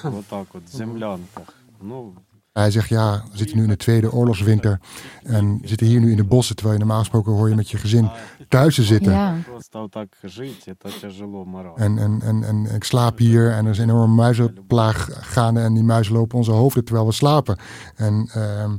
Вот 0.02 0.26
так 0.26 0.46
вот, 0.54 0.62
в 0.64 0.76
землянках. 0.76 1.54
Ну, 1.80 2.14
Hij 2.52 2.70
zegt 2.70 2.88
ja, 2.88 3.22
we 3.30 3.36
zitten 3.36 3.56
nu 3.56 3.62
in 3.62 3.68
de 3.68 3.76
tweede 3.76 4.12
oorlogswinter 4.12 4.80
en 5.22 5.58
we 5.60 5.68
zitten 5.68 5.86
hier 5.86 6.00
nu 6.00 6.10
in 6.10 6.16
de 6.16 6.24
bossen, 6.24 6.56
terwijl 6.56 6.78
je 6.78 6.84
normaal 6.84 7.02
gesproken 7.02 7.32
hoor 7.32 7.48
je 7.48 7.54
met 7.54 7.70
je 7.70 7.76
gezin 7.76 8.10
thuis 8.48 8.74
te 8.74 8.82
zitten. 8.82 9.12
Ja. 9.12 9.36
просто 9.44 9.78
вот 9.78 9.90
так 9.90 10.08
жить, 10.22 10.66
это 10.66 10.90
тяжело 11.00 11.44
морально. 11.44 11.76
En, 11.76 11.98
en, 11.98 12.22
en, 12.22 12.44
en 12.44 12.74
ik 12.74 12.84
slaap 12.84 13.18
hier 13.18 13.52
en 13.52 13.64
er 13.64 13.70
is 13.70 13.78
een 13.78 13.88
enorme 13.88 14.14
muizenplaag 14.14 15.08
gaande 15.12 15.60
en 15.60 15.74
die 15.74 15.82
muizen 15.82 16.14
lopen 16.14 16.38
onze 16.38 16.50
hoofden 16.50 16.84
terwijl 16.84 17.06
we 17.06 17.12
slapen. 17.12 17.58
En 17.96 18.30
ehm, 18.32 18.76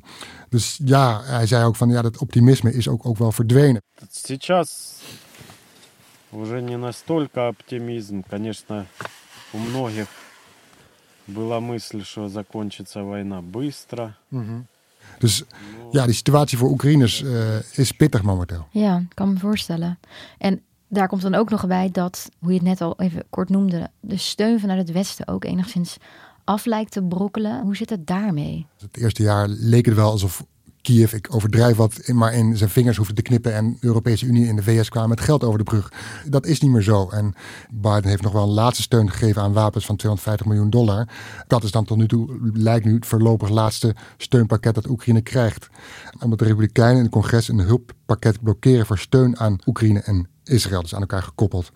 dus 0.50 0.80
ja, 0.86 1.22
hij 1.24 1.48
zei 1.48 1.66
ook 1.66 1.76
van 1.76 1.90
ja, 1.90 2.02
dat 2.02 2.18
optimisme 2.18 2.74
is 2.74 2.88
ook, 2.88 3.06
ook 3.06 3.18
wel 3.18 3.32
verdwenen. 3.32 3.82
Сейчас 4.10 5.02
уже 6.32 6.62
не 6.62 6.78
настолько 6.78 7.48
оптимизм. 7.48 8.24
Конечно, 8.30 8.86
у 9.54 9.58
многих 9.58 10.08
была 11.28 11.60
мысль, 11.60 12.04
что 12.04 12.30
закончится 12.30 13.04
война 13.04 13.42
быстро. 13.42 14.16
Dus 15.20 15.44
ja, 15.92 16.06
die 16.06 16.14
situatie 16.14 16.58
voor 16.58 16.70
Oekraïners 16.70 17.24
eh, 17.24 17.78
is 17.78 17.92
pittig 17.92 18.24
momenteel. 18.24 18.68
Ja, 18.72 18.98
ik 18.98 19.16
kan 19.16 19.34
me 19.34 19.40
voorstellen. 19.40 20.00
En 20.38 20.62
daar 20.88 21.08
komt 21.08 21.22
dan 21.22 21.36
ook 21.36 21.50
nog 21.50 21.68
bij 21.68 21.90
dat, 21.92 22.30
hoe 22.40 22.50
je 22.50 22.58
het 22.58 22.68
net 22.68 22.82
al 22.82 23.00
even 23.00 23.24
kort 23.30 23.50
noemde, 23.50 23.90
de 24.00 24.18
steun 24.18 24.60
vanuit 24.60 24.80
het 24.80 24.92
Westen 24.92 25.28
ook 25.28 25.44
enigszins 25.44 25.98
af 26.44 26.66
lijkt 26.66 26.92
te 26.92 27.04
brokkelen. 27.04 27.62
Hoe 27.62 27.76
zit 27.76 27.90
het 27.90 28.08
daarmee? 28.08 28.66
Het 28.80 28.98
eerste 28.98 29.24
jaar 29.24 29.48
leek 29.48 29.86
het 29.86 29.96
wel 29.96 30.12
alsof 30.12 30.46
Kiev, 30.83 31.13
ik 31.13 31.35
overdrijf 31.35 31.77
wat, 31.77 32.09
maar 32.13 32.35
in 32.35 32.57
zijn 32.57 32.71
vingers 32.71 32.97
hoefde 32.97 33.15
te 33.15 33.23
knippen 33.23 33.55
en 33.55 33.71
de 33.81 33.87
Europese 33.87 34.27
Unie 34.27 34.49
en 34.49 34.57
de 34.57 34.63
VS 34.63 34.89
kwamen 34.89 35.09
met 35.09 35.21
geld 35.21 35.45
over 35.45 35.59
de 35.59 35.65
brug. 35.65 35.93
Dat 36.29 36.47
is 36.47 36.61
niet 36.61 36.71
meer 36.71 36.83
zo. 36.83 37.09
En 37.09 37.35
Biden 37.71 38.09
heeft 38.09 38.23
nog 38.23 38.33
wel 38.33 38.43
een 38.43 38.49
laatste 38.49 38.83
steun 38.83 39.11
gegeven 39.11 39.43
aan 39.43 39.53
wapens 39.53 39.87
van 39.87 39.97
250 39.97 40.47
miljoen 40.47 40.71
dollar. 40.71 41.09
Dat 41.47 41.65
is 41.65 41.71
dan 41.71 41.85
tot 41.85 41.97
nu 41.97 42.09
toe, 42.09 42.51
lijkt 42.53 42.85
nu 42.85 42.95
het 42.95 43.07
voorlopig 43.07 43.49
laatste 43.49 43.95
steunpakket 44.17 44.75
dat 44.75 44.89
Oekraïne 44.89 45.23
krijgt. 45.23 45.69
Omdat 46.21 46.39
de 46.39 46.45
Republikeinen 46.45 46.97
in 46.97 47.03
het 47.03 47.13
congres 47.13 47.49
een 47.49 47.59
hulppakket 47.59 48.43
blokkeren 48.43 48.87
voor 48.87 48.99
steun 48.99 49.39
aan 49.39 49.59
Oekraïne 49.67 50.01
en 50.01 50.32
Israël, 50.45 50.83
dus 50.83 50.95
aan 50.95 51.01
elkaar 51.01 51.23
gekoppeld. 51.23 51.71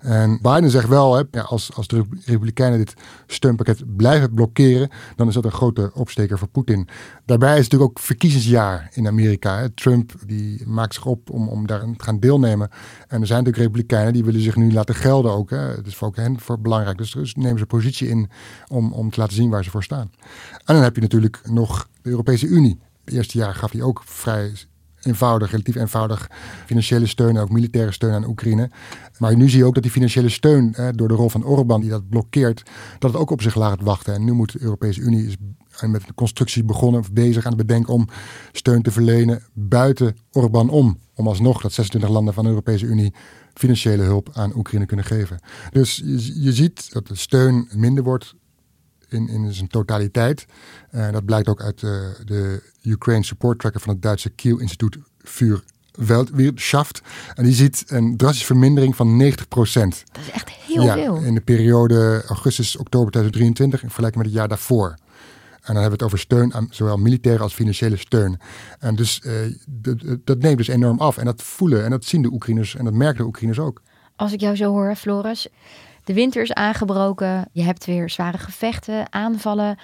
En 0.00 0.38
Biden 0.42 0.70
zegt 0.70 0.88
wel, 0.88 1.14
hè, 1.14 1.22
ja, 1.30 1.40
als, 1.40 1.74
als 1.74 1.86
de 1.86 2.04
Republikeinen 2.24 2.78
dit 2.78 2.94
steunpakket 3.26 3.96
blijven 3.96 4.34
blokkeren, 4.34 4.90
dan 5.16 5.28
is 5.28 5.34
dat 5.34 5.44
een 5.44 5.52
grote 5.52 5.90
opsteker 5.94 6.38
voor 6.38 6.48
Poetin. 6.48 6.88
Daarbij 7.24 7.50
is 7.50 7.62
het 7.62 7.72
natuurlijk 7.72 7.90
ook 7.90 8.04
verkiezingsjaar 8.04 8.90
in 8.92 9.06
Amerika. 9.06 9.58
Hè. 9.58 9.70
Trump 9.70 10.12
die 10.26 10.66
maakt 10.66 10.94
zich 10.94 11.06
op 11.06 11.30
om, 11.30 11.48
om 11.48 11.66
daar 11.66 11.80
te 11.80 12.04
gaan 12.04 12.20
deelnemen. 12.20 12.68
En 13.08 13.20
er 13.20 13.26
zijn 13.26 13.44
natuurlijk 13.44 13.56
Republikeinen 13.56 14.12
die 14.12 14.24
willen 14.24 14.40
zich 14.40 14.56
nu 14.56 14.72
laten 14.72 14.94
gelden 14.94 15.32
ook. 15.32 15.50
Hè. 15.50 15.86
Is 15.86 15.96
voor 15.96 16.08
ook 16.08 16.16
hen 16.16 16.40
voor 16.40 16.60
belangrijk. 16.60 16.98
Dus, 16.98 17.12
dus 17.12 17.34
nemen 17.34 17.58
ze 17.58 17.66
positie 17.66 18.08
in 18.08 18.30
om, 18.68 18.92
om 18.92 19.10
te 19.10 19.20
laten 19.20 19.34
zien 19.34 19.50
waar 19.50 19.64
ze 19.64 19.70
voor 19.70 19.82
staan. 19.82 20.10
En 20.64 20.74
dan 20.74 20.82
heb 20.82 20.94
je 20.94 21.00
natuurlijk 21.00 21.40
nog 21.44 21.88
de 22.02 22.10
Europese 22.10 22.46
Unie. 22.46 22.80
Het 23.04 23.14
eerste 23.14 23.38
jaar 23.38 23.54
gaf 23.54 23.72
hij 23.72 23.82
ook 23.82 24.02
vrij 24.04 24.52
eenvoudig, 25.02 25.50
relatief 25.50 25.74
eenvoudig 25.74 26.30
financiële 26.66 27.06
steun, 27.06 27.38
ook 27.38 27.50
militaire 27.50 27.92
steun 27.92 28.12
aan 28.12 28.28
Oekraïne. 28.28 28.70
Maar 29.18 29.36
nu 29.36 29.48
zie 29.48 29.58
je 29.58 29.64
ook 29.64 29.74
dat 29.74 29.82
die 29.82 29.92
financiële 29.92 30.28
steun 30.28 30.74
door 30.94 31.08
de 31.08 31.14
rol 31.14 31.28
van 31.28 31.44
Orbán 31.44 31.80
die 31.80 31.90
dat 31.90 32.08
blokkeert, 32.08 32.62
dat 32.98 33.12
het 33.12 33.20
ook 33.20 33.30
op 33.30 33.42
zich 33.42 33.54
laat 33.54 33.82
wachten. 33.82 34.14
En 34.14 34.24
nu 34.24 34.32
moet 34.32 34.52
de 34.52 34.62
Europese 34.62 35.00
Unie 35.00 35.26
is 35.26 35.36
met 35.88 36.08
een 36.08 36.14
constructie 36.14 36.64
begonnen 36.64 37.00
of 37.00 37.12
bezig 37.12 37.44
aan 37.44 37.52
het 37.52 37.66
bedenken 37.66 37.94
om 37.94 38.08
steun 38.52 38.82
te 38.82 38.90
verlenen 38.90 39.42
buiten 39.52 40.16
Orbán 40.32 40.68
om. 40.68 40.98
Om 41.14 41.28
alsnog 41.28 41.62
dat 41.62 41.72
26 41.72 42.10
landen 42.10 42.34
van 42.34 42.44
de 42.44 42.50
Europese 42.50 42.86
Unie 42.86 43.14
financiële 43.54 44.02
hulp 44.02 44.30
aan 44.32 44.56
Oekraïne 44.56 44.86
kunnen 44.86 45.04
geven. 45.04 45.40
Dus 45.70 45.96
je, 45.96 46.42
je 46.42 46.52
ziet 46.52 46.92
dat 46.92 47.06
de 47.06 47.14
steun 47.14 47.68
minder 47.74 48.04
wordt 48.04 48.34
in, 49.12 49.28
in 49.28 49.52
zijn 49.52 49.68
totaliteit. 49.68 50.46
Uh, 50.94 51.12
dat 51.12 51.24
blijkt 51.24 51.48
ook 51.48 51.62
uit 51.62 51.82
uh, 51.82 51.90
de 52.24 52.62
Ukraine 52.82 53.24
Support 53.24 53.58
Tracker 53.58 53.80
van 53.80 53.92
het 53.92 54.02
Duitse 54.02 54.30
Kiel 54.30 54.58
Instituut 54.58 54.98
Vuur 55.22 55.62
Weltwirtschaft. 55.92 57.02
En 57.34 57.44
die 57.44 57.54
ziet 57.54 57.84
een 57.86 58.16
drastische 58.16 58.46
vermindering 58.46 58.96
van 58.96 59.16
90 59.16 59.48
procent. 59.48 60.04
Dat 60.12 60.22
is 60.22 60.30
echt 60.30 60.48
heel 60.48 60.82
ja, 60.82 60.94
veel. 60.94 61.16
In 61.16 61.34
de 61.34 61.40
periode 61.40 62.22
augustus-oktober 62.26 63.10
2023 63.10 63.82
in 63.82 63.86
vergelijking 63.86 64.22
met 64.22 64.32
het 64.32 64.40
jaar 64.40 64.48
daarvoor. 64.48 64.94
En 65.60 65.74
dan 65.74 65.82
hebben 65.82 65.98
we 65.98 66.04
het 66.04 66.14
over 66.14 66.18
steun 66.18 66.54
aan 66.54 66.68
zowel 66.70 66.96
militaire 66.96 67.42
als 67.42 67.54
financiële 67.54 67.96
steun. 67.96 68.40
En 68.78 68.94
dus 68.94 69.22
uh, 69.24 69.32
dat 70.24 70.38
neemt 70.38 70.56
dus 70.56 70.68
enorm 70.68 70.98
af. 70.98 71.16
En 71.16 71.24
dat 71.24 71.42
voelen 71.42 71.84
en 71.84 71.90
dat 71.90 72.04
zien 72.04 72.22
de 72.22 72.32
Oekraïners 72.32 72.76
en 72.76 72.84
dat 72.84 72.94
merken 72.94 73.18
de 73.18 73.24
Oekraïners 73.24 73.58
ook. 73.58 73.82
Als 74.16 74.32
ik 74.32 74.40
jou 74.40 74.56
zo 74.56 74.70
hoor, 74.70 74.94
Floris, 74.94 75.48
de 76.10 76.16
winter 76.16 76.42
is 76.42 76.52
aangebroken. 76.52 77.48
Je 77.52 77.62
hebt 77.62 77.84
weer 77.84 78.10
zware 78.10 78.38
gevechten, 78.38 79.12
aanvallen. 79.12 79.78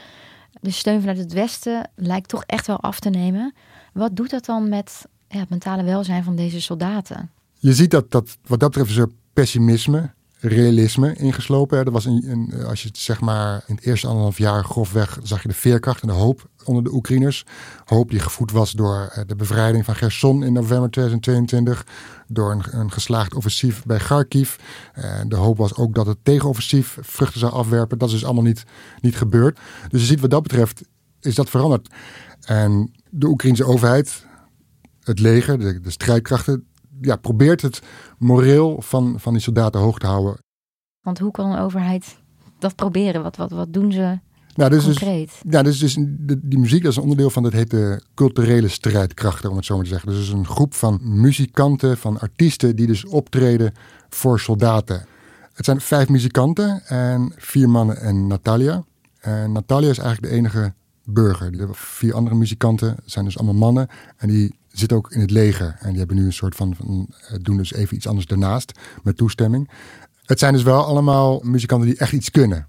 De 0.60 0.70
steun 0.70 1.00
vanuit 1.00 1.18
het 1.18 1.32
Westen 1.32 1.90
lijkt 1.94 2.28
toch 2.28 2.44
echt 2.46 2.66
wel 2.66 2.80
af 2.80 3.00
te 3.00 3.10
nemen. 3.10 3.54
Wat 3.92 4.16
doet 4.16 4.30
dat 4.30 4.44
dan 4.44 4.68
met 4.68 5.06
ja, 5.28 5.38
het 5.38 5.48
mentale 5.48 5.82
welzijn 5.82 6.24
van 6.24 6.36
deze 6.36 6.60
soldaten? 6.60 7.30
Je 7.58 7.72
ziet 7.72 7.90
dat, 7.90 8.10
dat 8.10 8.36
wat 8.46 8.60
dat 8.60 8.70
betreft 8.70 8.98
is 8.98 9.04
pessimisme, 9.32 10.14
realisme 10.40 11.14
ingeslopen. 11.14 11.78
Er 11.78 11.90
was 11.90 12.04
een, 12.04 12.24
een, 12.30 12.64
als 12.64 12.82
je 12.82 12.88
het 12.88 12.98
zeg 12.98 13.20
maar 13.20 13.64
in 13.66 13.74
het 13.74 13.84
eerste 13.84 14.06
anderhalf 14.06 14.38
jaar 14.38 14.64
grofweg 14.64 15.18
zag 15.22 15.42
je 15.42 15.48
de 15.48 15.54
veerkracht 15.54 16.02
en 16.02 16.08
de 16.08 16.14
hoop 16.14 16.48
onder 16.64 16.84
de 16.84 16.92
Oekraïners. 16.92 17.44
Hoop 17.84 18.10
die 18.10 18.20
gevoed 18.20 18.50
was 18.50 18.72
door 18.72 19.10
eh, 19.12 19.22
de 19.26 19.36
bevrijding 19.36 19.84
van 19.84 19.94
Gerson 19.94 20.42
in 20.42 20.52
november 20.52 20.90
2022. 20.90 21.86
Door 22.28 22.50
een, 22.50 22.62
een 22.70 22.92
geslaagd 22.92 23.34
offensief 23.34 23.84
bij 23.84 23.98
Kharkiv. 23.98 24.56
Uh, 24.98 25.20
de 25.28 25.36
hoop 25.36 25.56
was 25.56 25.74
ook 25.74 25.94
dat 25.94 26.06
het 26.06 26.18
tegenoffensief 26.22 26.98
vruchten 27.00 27.40
zou 27.40 27.52
afwerpen. 27.52 27.98
Dat 27.98 28.08
is 28.08 28.14
dus 28.14 28.24
allemaal 28.24 28.42
niet, 28.42 28.64
niet 29.00 29.16
gebeurd. 29.16 29.58
Dus 29.88 30.00
je 30.00 30.06
ziet 30.06 30.20
wat 30.20 30.30
dat 30.30 30.42
betreft 30.42 30.82
is 31.20 31.34
dat 31.34 31.50
veranderd. 31.50 31.88
En 32.44 32.92
de 33.10 33.26
Oekraïnse 33.26 33.64
overheid, 33.64 34.26
het 35.02 35.18
leger, 35.18 35.58
de 35.82 35.90
strijdkrachten, 35.90 36.66
ja, 37.00 37.16
probeert 37.16 37.62
het 37.62 37.82
moreel 38.18 38.82
van, 38.82 39.20
van 39.20 39.32
die 39.32 39.42
soldaten 39.42 39.80
hoog 39.80 39.98
te 39.98 40.06
houden. 40.06 40.38
Want 41.00 41.18
hoe 41.18 41.30
kan 41.30 41.50
een 41.50 41.58
overheid 41.58 42.18
dat 42.58 42.74
proberen? 42.74 43.22
Wat, 43.22 43.36
wat, 43.36 43.50
wat 43.50 43.72
doen 43.72 43.92
ze 43.92 44.18
nou, 44.56 44.70
dus 44.70 44.84
concreet? 44.84 45.40
Dus, 45.42 45.52
ja, 45.52 45.62
dus, 45.62 45.78
dus 45.78 45.94
die 46.42 46.58
muziek 46.58 46.82
dat 46.82 46.90
is 46.90 46.96
een 46.96 47.02
onderdeel 47.02 47.30
van, 47.30 47.42
dat 47.42 47.52
heet 47.52 47.70
de 47.70 48.02
culturele 48.14 48.68
strijdkrachten, 48.68 49.50
om 49.50 49.56
het 49.56 49.64
zo 49.64 49.74
maar 49.74 49.84
te 49.84 49.90
zeggen. 49.90 50.08
Dus 50.08 50.28
een 50.28 50.46
groep 50.46 50.74
van 50.74 51.00
muzikanten, 51.02 51.96
van 51.96 52.18
artiesten 52.18 52.76
die 52.76 52.86
dus 52.86 53.06
optreden 53.06 53.72
voor 54.08 54.40
soldaten. 54.40 55.06
Het 55.52 55.64
zijn 55.64 55.80
vijf 55.80 56.08
muzikanten 56.08 56.86
en 56.86 57.32
vier 57.36 57.68
mannen 57.68 58.00
en 58.00 58.26
Natalia. 58.26 58.84
En 59.20 59.52
Natalia 59.52 59.90
is 59.90 59.98
eigenlijk 59.98 60.32
de 60.32 60.38
enige 60.38 60.74
burger. 61.04 61.52
De 61.52 61.68
vier 61.72 62.14
andere 62.14 62.36
muzikanten 62.36 62.96
zijn 63.04 63.24
dus 63.24 63.38
allemaal 63.38 63.54
mannen 63.54 63.88
en 64.16 64.28
die 64.28 64.58
zitten 64.78 64.96
ook 64.96 65.12
in 65.12 65.20
het 65.20 65.30
leger. 65.30 65.76
En 65.80 65.88
die 65.88 65.98
hebben 65.98 66.16
nu 66.16 66.24
een 66.24 66.32
soort 66.32 66.54
van, 66.54 66.74
van 66.74 67.08
doen 67.42 67.56
dus 67.56 67.72
even 67.72 67.96
iets 67.96 68.06
anders 68.06 68.26
daarnaast 68.26 68.72
met 69.02 69.16
toestemming. 69.16 69.70
Het 70.22 70.38
zijn 70.38 70.52
dus 70.52 70.62
wel 70.62 70.84
allemaal 70.84 71.40
muzikanten 71.44 71.88
die 71.88 71.98
echt 71.98 72.12
iets 72.12 72.30
kunnen. 72.30 72.66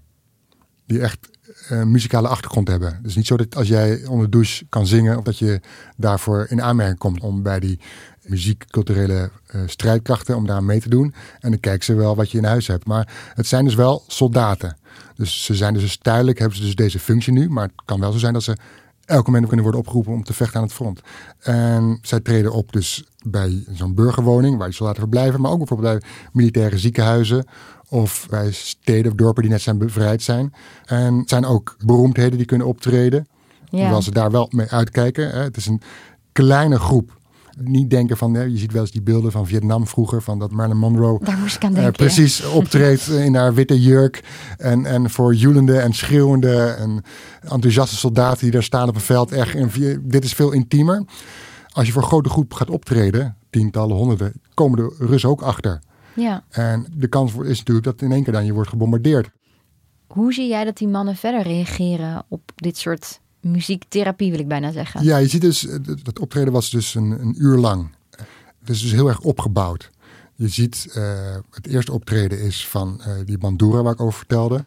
Die 0.86 1.00
echt 1.00 1.28
uh, 1.70 1.82
muzikale 1.82 2.28
achtergrond 2.28 2.68
hebben. 2.68 2.98
Dus 3.02 3.16
niet 3.16 3.26
zo 3.26 3.36
dat 3.36 3.56
als 3.56 3.68
jij 3.68 4.06
onder 4.06 4.24
de 4.24 4.30
douche 4.30 4.66
kan 4.68 4.86
zingen, 4.86 5.18
of 5.18 5.24
dat 5.24 5.38
je 5.38 5.60
daarvoor 5.96 6.46
in 6.48 6.62
aanmerking 6.62 6.98
komt 6.98 7.20
om 7.20 7.42
bij 7.42 7.60
die 7.60 7.80
muziekculturele 8.22 9.30
uh, 9.54 9.62
strijdkrachten 9.66 10.36
om 10.36 10.46
daar 10.46 10.64
mee 10.64 10.80
te 10.80 10.88
doen. 10.88 11.14
En 11.40 11.50
dan 11.50 11.60
kijken 11.60 11.84
ze 11.84 11.94
wel 11.94 12.16
wat 12.16 12.30
je 12.30 12.38
in 12.38 12.44
huis 12.44 12.66
hebt. 12.66 12.86
Maar 12.86 13.32
het 13.34 13.46
zijn 13.46 13.64
dus 13.64 13.74
wel 13.74 14.04
soldaten. 14.06 14.76
Dus 15.14 15.44
ze 15.44 15.54
zijn 15.54 15.74
dus 15.74 15.96
tijdelijk, 15.96 16.38
hebben 16.38 16.58
ze 16.58 16.64
dus 16.64 16.74
deze 16.74 16.98
functie 16.98 17.32
nu. 17.32 17.48
Maar 17.48 17.64
het 17.64 17.82
kan 17.84 18.00
wel 18.00 18.12
zo 18.12 18.18
zijn 18.18 18.32
dat 18.32 18.42
ze 18.42 18.56
elk 19.08 19.26
moment 19.26 19.46
kunnen 19.46 19.62
worden 19.62 19.80
opgeroepen 19.80 20.12
om 20.12 20.22
te 20.22 20.32
vechten 20.32 20.56
aan 20.56 20.66
het 20.66 20.72
front. 20.72 21.00
En 21.38 21.98
zij 22.02 22.20
treden 22.20 22.52
op 22.52 22.72
dus 22.72 23.04
bij 23.26 23.64
zo'n 23.72 23.94
burgerwoning 23.94 24.56
waar 24.56 24.66
die 24.66 24.76
soldaten 24.76 25.00
verblijven. 25.00 25.40
Maar 25.40 25.50
ook 25.50 25.58
bijvoorbeeld 25.58 26.00
bij 26.00 26.08
militaire 26.32 26.78
ziekenhuizen 26.78 27.46
of 27.88 28.26
bij 28.30 28.52
steden 28.52 29.10
of 29.10 29.16
dorpen 29.16 29.42
die 29.42 29.52
net 29.52 29.60
zijn 29.60 29.78
bevrijd 29.78 30.22
zijn. 30.22 30.54
En 30.84 31.18
het 31.18 31.28
zijn 31.28 31.44
ook 31.44 31.76
beroemdheden 31.84 32.36
die 32.36 32.46
kunnen 32.46 32.66
optreden. 32.66 33.28
Ja. 33.70 33.80
Hoewel 33.80 34.02
ze 34.02 34.10
daar 34.10 34.30
wel 34.30 34.48
mee 34.50 34.70
uitkijken. 34.70 35.30
Hè. 35.30 35.42
Het 35.42 35.56
is 35.56 35.66
een 35.66 35.82
kleine 36.32 36.78
groep. 36.78 37.17
Niet 37.60 37.90
denken 37.90 38.16
van, 38.16 38.32
je 38.32 38.58
ziet 38.58 38.72
wel 38.72 38.82
eens 38.82 38.90
die 38.90 39.02
beelden 39.02 39.32
van 39.32 39.46
Vietnam 39.46 39.86
vroeger, 39.86 40.22
van 40.22 40.38
dat 40.38 40.50
Marilyn 40.50 40.78
Monroe 40.78 41.24
Daar 41.24 41.38
moest 41.38 41.56
ik 41.56 41.64
aan 41.64 41.72
denken, 41.72 41.92
uh, 41.92 41.96
precies 41.96 42.44
optreedt 42.60 43.08
in 43.08 43.34
haar 43.34 43.54
witte 43.54 43.80
jurk. 43.80 44.24
En, 44.56 44.86
en 44.86 45.10
voor 45.10 45.34
joelende 45.34 45.78
en 45.78 45.92
schreeuwende 45.92 46.64
en 46.64 47.02
enthousiaste 47.40 47.96
soldaten 47.96 48.42
die 48.42 48.50
daar 48.50 48.62
staan 48.62 48.88
op 48.88 48.94
een 48.94 49.00
veld. 49.00 49.32
Echt, 49.32 49.54
en 49.54 49.70
dit 50.02 50.24
is 50.24 50.32
veel 50.32 50.52
intiemer. 50.52 51.04
Als 51.68 51.86
je 51.86 51.92
voor 51.92 52.02
een 52.02 52.08
grote 52.08 52.28
groep 52.28 52.54
gaat 52.54 52.70
optreden, 52.70 53.36
tientallen, 53.50 53.96
honderden, 53.96 54.32
komen 54.54 54.78
de 54.78 54.94
Russen 54.98 55.30
ook 55.30 55.42
achter. 55.42 55.78
Ja. 56.14 56.44
En 56.50 56.86
de 56.94 57.08
kans 57.08 57.32
is 57.34 57.58
natuurlijk 57.58 57.86
dat 57.86 58.02
in 58.02 58.12
één 58.12 58.22
keer 58.22 58.32
dan 58.32 58.44
je 58.44 58.52
wordt 58.52 58.68
gebombardeerd. 58.68 59.30
Hoe 60.06 60.32
zie 60.32 60.48
jij 60.48 60.64
dat 60.64 60.76
die 60.76 60.88
mannen 60.88 61.16
verder 61.16 61.42
reageren 61.42 62.24
op 62.28 62.52
dit 62.54 62.76
soort 62.76 63.20
muziektherapie, 63.40 64.30
wil 64.30 64.40
ik 64.40 64.48
bijna 64.48 64.72
zeggen? 64.72 65.04
Ja, 65.04 65.16
je 65.16 65.28
ziet 65.28 65.40
dus, 65.40 65.66
dat 66.02 66.18
optreden 66.18 66.52
was 66.52 66.70
dus 66.70 66.94
een, 66.94 67.10
een 67.10 67.34
uur 67.38 67.56
lang. 67.56 67.90
Het 68.60 68.76
is 68.76 68.82
dus 68.82 68.92
heel 68.92 69.08
erg 69.08 69.20
opgebouwd. 69.20 69.90
Je 70.34 70.48
ziet, 70.48 70.94
uh, 70.96 71.36
het 71.50 71.66
eerste 71.66 71.92
optreden 71.92 72.40
is 72.40 72.66
van 72.66 73.00
uh, 73.00 73.06
die 73.24 73.38
bandura 73.38 73.82
waar 73.82 73.92
ik 73.92 74.00
over 74.00 74.18
vertelde. 74.18 74.64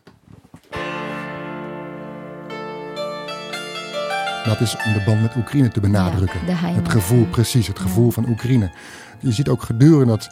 Dat 4.45 4.59
is 4.59 4.75
om 4.85 4.93
de 4.93 5.01
band 5.05 5.21
met 5.21 5.35
Oekraïne 5.35 5.69
te 5.69 5.79
benadrukken. 5.79 6.39
Ja, 6.47 6.55
het 6.55 6.89
gevoel, 6.89 7.25
precies, 7.25 7.67
het 7.67 7.79
gevoel 7.79 8.05
ja. 8.05 8.11
van 8.11 8.29
Oekraïne. 8.29 8.71
Je 9.19 9.31
ziet 9.31 9.49
ook 9.49 9.63
gedurende 9.63 10.05
dat 10.05 10.29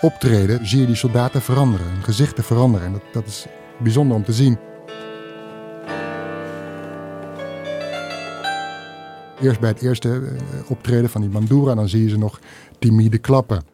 optreden, 0.00 0.66
zie 0.66 0.80
je 0.80 0.86
die 0.86 0.94
soldaten 0.94 1.42
veranderen, 1.42 1.86
hun 1.86 2.02
gezichten 2.02 2.44
veranderen. 2.44 2.86
En 2.86 2.92
dat, 2.92 3.02
dat 3.12 3.26
is 3.26 3.46
bijzonder 3.82 4.16
om 4.16 4.24
te 4.24 4.32
zien. 4.32 4.58
Eerst 9.42 9.60
bij 9.60 9.68
het 9.68 9.82
eerste 9.82 10.22
optreden 10.68 11.10
van 11.10 11.20
die 11.20 11.30
bandura, 11.30 11.74
dan 11.74 11.88
zie 11.88 12.02
je 12.02 12.08
ze 12.08 12.18
nog 12.18 12.40
timide 12.78 13.18
klappen. 13.18 13.64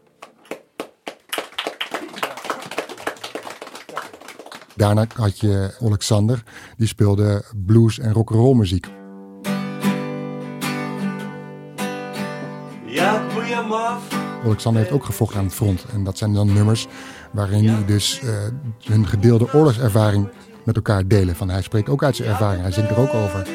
Daarna 4.77 5.07
had 5.15 5.39
je 5.39 5.75
Alexander, 5.81 6.43
die 6.77 6.87
speelde 6.87 7.45
blues 7.67 7.99
en 7.99 8.13
rock'n'roll 8.13 8.57
muziek. 8.57 8.87
Alexander 14.45 14.83
heeft 14.83 14.95
ook 14.95 15.05
gevochten 15.05 15.39
aan 15.39 15.45
het 15.45 15.55
front. 15.55 15.85
En 15.93 16.05
dat 16.05 16.19
zijn 16.19 16.33
dan 16.33 16.53
nummers 16.53 16.87
waarin 17.33 17.69
hij 17.69 17.85
dus 17.85 18.21
uh, 18.25 18.31
hun 18.85 19.07
gedeelde 19.07 19.53
oorlogservaring 19.53 20.29
met 20.65 20.77
elkaar 20.77 21.07
delen. 21.07 21.37
Van 21.37 21.49
hij 21.49 21.63
spreekt 21.63 21.89
ook 21.89 22.05
uit 22.05 22.17
zijn 22.17 22.29
ervaring, 22.29 22.63
hij 22.63 22.73
zingt 22.73 22.91
er 22.91 22.99
ook 22.99 23.15
over. 23.15 23.47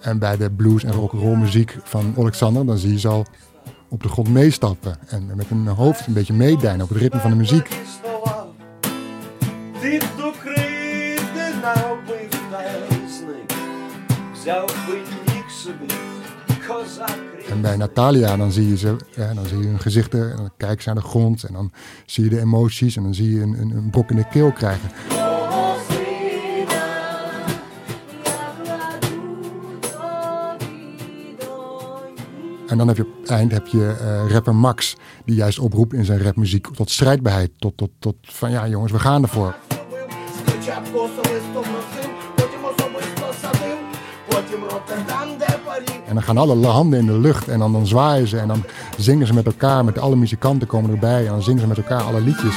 En 0.00 0.18
bij 0.18 0.36
de 0.36 0.50
blues 0.50 0.84
en 0.84 0.92
rock'n'roll 0.92 1.36
muziek 1.36 1.76
van 1.82 2.14
Alexander, 2.18 2.66
dan 2.66 2.78
zie 2.78 2.92
je 2.92 2.98
ze 2.98 3.08
al 3.08 3.26
op 3.88 4.02
de 4.02 4.08
grond 4.08 4.28
meestappen. 4.28 4.96
En 5.08 5.30
met 5.34 5.46
hun 5.48 5.66
hoofd 5.66 6.06
een 6.06 6.12
beetje 6.12 6.32
meedijnen 6.32 6.82
op 6.82 6.88
het 6.88 6.98
ritme 6.98 7.20
van 7.20 7.30
de 7.30 7.36
muziek. 7.36 7.68
En 17.50 17.60
bij 17.60 17.76
Natalia, 17.76 18.36
dan 18.36 18.52
zie 18.52 18.68
je 18.68 18.76
ze, 18.76 18.96
ja, 19.16 19.34
dan 19.34 19.46
zie 19.46 19.58
je 19.58 19.66
hun 19.66 19.80
gezichten, 19.80 20.30
en 20.30 20.36
dan 20.36 20.50
kijken 20.56 20.82
ze 20.82 20.88
naar 20.88 21.02
de 21.02 21.08
grond 21.08 21.42
en 21.42 21.52
dan 21.52 21.72
zie 22.06 22.24
je 22.24 22.30
de 22.30 22.40
emoties 22.40 22.96
en 22.96 23.02
dan 23.02 23.14
zie 23.14 23.34
je 23.34 23.42
een, 23.42 23.60
een, 23.60 23.70
een 23.70 23.90
brok 23.90 24.10
in 24.10 24.16
de 24.16 24.28
keel 24.28 24.52
krijgen. 24.52 24.90
En 32.68 32.78
dan 32.78 32.88
heb 32.88 32.96
je 32.96 33.02
op 33.02 33.20
het 33.20 33.30
eind 33.30 33.52
heb 33.52 33.66
je 33.66 33.96
uh, 34.00 34.30
rapper 34.32 34.54
Max, 34.54 34.96
die 35.24 35.34
juist 35.34 35.58
oproept 35.58 35.92
in 35.92 36.04
zijn 36.04 36.22
rapmuziek 36.22 36.66
tot 36.74 36.90
strijdbaarheid. 36.90 37.50
Tot, 37.58 37.76
tot, 37.76 37.90
tot 37.98 38.16
van 38.20 38.50
ja 38.50 38.68
jongens, 38.68 38.92
we 38.92 38.98
gaan 38.98 39.22
ervoor. 39.22 39.54
En 46.06 46.14
dan 46.14 46.22
gaan 46.22 46.36
alle 46.36 46.66
handen 46.66 46.98
in 46.98 47.06
de 47.06 47.18
lucht 47.18 47.48
en 47.48 47.58
dan, 47.58 47.72
dan 47.72 47.86
zwaaien 47.86 48.28
ze 48.28 48.38
en 48.38 48.48
dan 48.48 48.64
zingen 48.96 49.26
ze 49.26 49.34
met 49.34 49.46
elkaar. 49.46 49.84
Met 49.84 49.98
alle 49.98 50.16
muzikanten 50.16 50.68
komen 50.68 50.90
erbij 50.90 51.26
en 51.26 51.30
dan 51.30 51.42
zingen 51.42 51.60
ze 51.60 51.66
met 51.66 51.76
elkaar 51.76 52.02
alle 52.02 52.20
liedjes. 52.20 52.56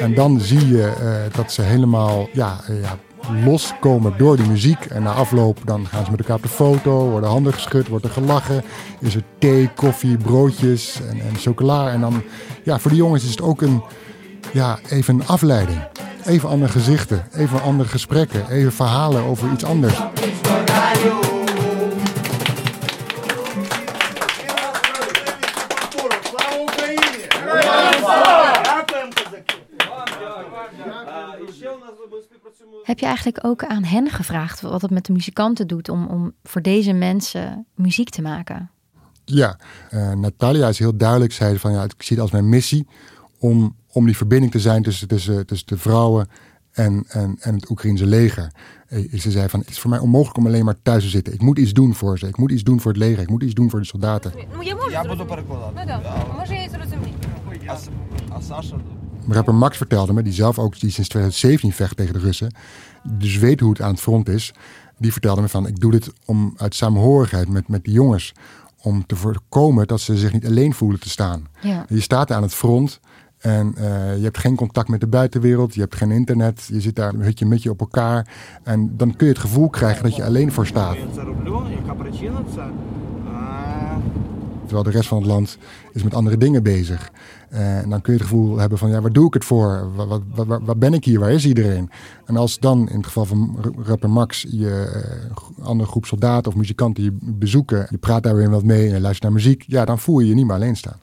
En 0.00 0.14
dan 0.14 0.40
zie 0.40 0.68
je 0.68 0.92
uh, 1.02 1.36
dat 1.36 1.52
ze 1.52 1.62
helemaal 1.62 2.28
ja, 2.32 2.60
uh, 2.70 2.82
ja, 2.82 2.98
loskomen 3.44 4.14
door 4.18 4.36
die 4.36 4.46
muziek. 4.46 4.84
En 4.84 5.02
na 5.02 5.12
afloop 5.12 5.58
dan 5.64 5.86
gaan 5.86 6.04
ze 6.04 6.10
met 6.10 6.20
elkaar 6.20 6.36
op 6.36 6.42
de 6.42 6.48
foto, 6.48 7.10
worden 7.10 7.30
handen 7.30 7.52
geschud, 7.52 7.88
wordt 7.88 8.04
er 8.04 8.10
gelachen. 8.10 8.62
Is 9.00 9.14
er 9.14 9.22
thee, 9.38 9.70
koffie, 9.74 10.16
broodjes 10.16 11.00
en, 11.08 11.20
en 11.20 11.36
chocola. 11.36 11.90
En 11.90 12.00
dan, 12.00 12.22
ja, 12.62 12.78
voor 12.78 12.90
die 12.90 13.00
jongens 13.00 13.24
is 13.24 13.30
het 13.30 13.42
ook 13.42 13.62
een, 13.62 13.82
ja, 14.52 14.78
even 14.88 15.14
een 15.14 15.26
afleiding. 15.26 15.78
Even 16.24 16.48
andere 16.48 16.72
gezichten, 16.72 17.26
even 17.32 17.62
andere 17.62 17.88
gesprekken, 17.88 18.50
even 18.50 18.72
verhalen 18.72 19.24
over 19.24 19.52
iets 19.52 19.64
anders. 19.64 19.94
Heb 32.94 33.02
je 33.02 33.08
eigenlijk 33.08 33.46
ook 33.46 33.64
aan 33.64 33.84
hen 33.84 34.10
gevraagd 34.10 34.60
wat 34.60 34.82
het 34.82 34.90
met 34.90 35.06
de 35.06 35.12
muzikanten 35.12 35.66
doet 35.66 35.88
om, 35.88 36.06
om 36.06 36.32
voor 36.42 36.62
deze 36.62 36.92
mensen 36.92 37.66
muziek 37.74 38.10
te 38.10 38.22
maken? 38.22 38.70
Ja, 39.24 39.58
uh, 39.90 40.12
Natalia 40.12 40.68
is 40.68 40.78
heel 40.78 40.96
duidelijk. 40.96 41.32
Zei 41.32 41.58
van 41.58 41.72
ja, 41.72 41.82
ik 41.82 41.94
zie 41.98 42.16
het 42.16 42.20
als 42.20 42.30
mijn 42.30 42.48
missie 42.48 42.86
om, 43.38 43.76
om 43.92 44.06
die 44.06 44.16
verbinding 44.16 44.52
te 44.52 44.60
zijn 44.60 44.82
tussen, 44.82 45.08
tussen, 45.08 45.46
tussen 45.46 45.66
de 45.66 45.78
vrouwen 45.78 46.28
en, 46.72 47.04
en, 47.08 47.36
en 47.40 47.54
het 47.54 47.70
Oekraïnse 47.70 48.06
leger. 48.06 48.52
Ze 49.18 49.30
zei 49.30 49.48
van, 49.48 49.60
het 49.60 49.70
is 49.70 49.78
voor 49.78 49.90
mij 49.90 49.98
onmogelijk 49.98 50.36
om 50.36 50.46
alleen 50.46 50.64
maar 50.64 50.82
thuis 50.82 51.02
te 51.02 51.10
zitten. 51.10 51.32
Ik 51.32 51.42
moet 51.42 51.58
iets 51.58 51.72
doen 51.72 51.94
voor 51.94 52.18
ze. 52.18 52.26
Ik 52.26 52.36
moet 52.36 52.50
iets 52.50 52.62
doen 52.62 52.80
voor 52.80 52.92
het 52.92 53.00
leger. 53.00 53.22
Ik 53.22 53.30
moet 53.30 53.42
iets 53.42 53.54
doen 53.54 53.70
voor 53.70 53.80
de 53.80 53.86
soldaten. 53.86 54.32
Rapper 59.28 59.54
Max 59.54 59.76
vertelde 59.76 60.12
me, 60.12 60.22
die 60.22 60.32
zelf 60.32 60.58
ook 60.58 60.80
die 60.80 60.90
sinds 60.90 61.08
2017 61.08 61.72
vecht 61.72 61.96
tegen 61.96 62.12
de 62.12 62.18
Russen, 62.18 62.54
dus 63.02 63.38
weet 63.38 63.60
hoe 63.60 63.70
het 63.70 63.80
aan 63.80 63.90
het 63.90 64.00
front 64.00 64.28
is. 64.28 64.52
Die 64.98 65.12
vertelde 65.12 65.40
me 65.40 65.48
van, 65.48 65.66
ik 65.66 65.80
doe 65.80 65.90
dit 65.90 66.12
om 66.24 66.54
uit 66.56 66.74
samenhorigheid 66.74 67.48
met, 67.48 67.68
met 67.68 67.84
die 67.84 67.92
jongens. 67.92 68.32
Om 68.82 69.06
te 69.06 69.16
voorkomen 69.16 69.86
dat 69.86 70.00
ze 70.00 70.16
zich 70.16 70.32
niet 70.32 70.46
alleen 70.46 70.74
voelen 70.74 71.00
te 71.00 71.08
staan. 71.08 71.46
Ja. 71.60 71.84
Je 71.88 72.00
staat 72.00 72.32
aan 72.32 72.42
het 72.42 72.54
front 72.54 73.00
en 73.38 73.74
uh, 73.78 74.16
je 74.16 74.22
hebt 74.22 74.38
geen 74.38 74.56
contact 74.56 74.88
met 74.88 75.00
de 75.00 75.06
buitenwereld. 75.06 75.74
Je 75.74 75.80
hebt 75.80 75.94
geen 75.94 76.10
internet. 76.10 76.68
Je 76.72 76.80
zit 76.80 76.96
daar 76.96 77.14
een 77.14 77.22
hutje 77.22 77.46
met 77.46 77.62
je 77.62 77.70
op 77.70 77.80
elkaar. 77.80 78.26
En 78.62 78.96
dan 78.96 79.16
kun 79.16 79.26
je 79.26 79.32
het 79.32 79.42
gevoel 79.42 79.68
krijgen 79.68 80.02
dat 80.02 80.16
je 80.16 80.24
alleen 80.24 80.52
voor 80.52 80.66
staat. 80.66 80.96
Terwijl 84.64 84.82
de 84.82 84.90
rest 84.90 85.08
van 85.08 85.18
het 85.18 85.26
land 85.26 85.58
is 85.92 86.02
met 86.02 86.14
andere 86.14 86.36
dingen 86.36 86.62
bezig. 86.62 87.10
Uh, 87.52 87.78
en 87.78 87.90
dan 87.90 88.00
kun 88.00 88.12
je 88.12 88.18
het 88.18 88.28
gevoel 88.28 88.58
hebben 88.58 88.78
van, 88.78 88.90
ja, 88.90 89.00
waar 89.00 89.12
doe 89.12 89.26
ik 89.26 89.34
het 89.34 89.44
voor? 89.44 89.90
Waar, 89.94 90.64
waar, 90.64 90.78
ben 90.78 90.94
ik 90.94 91.04
hier? 91.04 91.20
Waar 91.20 91.32
is 91.32 91.46
iedereen? 91.46 91.90
En 92.24 92.36
als 92.36 92.58
dan, 92.58 92.88
in 92.88 92.96
het 92.96 93.06
geval 93.06 93.24
van 93.24 93.58
rapper 93.84 94.10
Max, 94.10 94.46
je 94.50 95.02
uh, 95.60 95.66
andere 95.66 95.90
groep 95.90 96.06
soldaten 96.06 96.52
of 96.52 96.58
muzikanten 96.58 97.18
bezoeken, 97.22 97.86
je 97.90 97.98
praat 97.98 98.22
daar 98.22 98.36
weer 98.36 98.50
wat 98.50 98.64
mee 98.64 98.86
en 98.86 98.94
je 98.94 99.00
luistert 99.00 99.22
naar 99.22 99.32
muziek, 99.32 99.64
ja, 99.66 99.84
dan 99.84 99.98
voel 99.98 100.20
je 100.20 100.28
je 100.28 100.34
niet 100.34 100.46
meer 100.46 100.54
alleen 100.54 100.76
staan. 100.76 101.00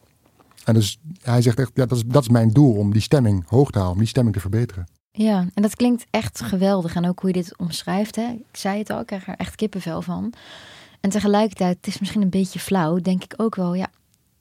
En 0.65 0.73
dus 0.73 0.99
hij 1.21 1.41
zegt 1.41 1.59
echt, 1.59 1.71
ja, 1.73 1.85
dat 1.85 1.97
is, 1.97 2.03
dat 2.05 2.21
is 2.21 2.29
mijn 2.29 2.49
doel, 2.49 2.75
om 2.75 2.93
die 2.93 3.01
stemming 3.01 3.43
hoog 3.47 3.71
te 3.71 3.77
houden, 3.77 3.93
om 3.93 3.99
die 3.99 4.07
stemming 4.07 4.35
te 4.35 4.41
verbeteren. 4.41 4.87
Ja, 5.11 5.47
en 5.53 5.61
dat 5.61 5.75
klinkt 5.75 6.05
echt 6.09 6.41
geweldig. 6.41 6.95
En 6.95 7.07
ook 7.07 7.19
hoe 7.19 7.29
je 7.29 7.41
dit 7.41 7.57
omschrijft, 7.57 8.15
hè? 8.15 8.27
ik 8.29 8.57
zei 8.57 8.77
het 8.77 8.89
al, 8.89 8.99
ik 8.99 9.05
krijg 9.05 9.27
er 9.27 9.35
echt 9.37 9.55
kippenvel 9.55 10.01
van. 10.01 10.33
En 11.01 11.09
tegelijkertijd, 11.09 11.77
het 11.77 11.87
is 11.87 11.99
misschien 11.99 12.21
een 12.21 12.29
beetje 12.29 12.59
flauw, 12.59 12.97
denk 12.97 13.23
ik 13.23 13.33
ook 13.37 13.55
wel, 13.55 13.73
ja, 13.73 13.89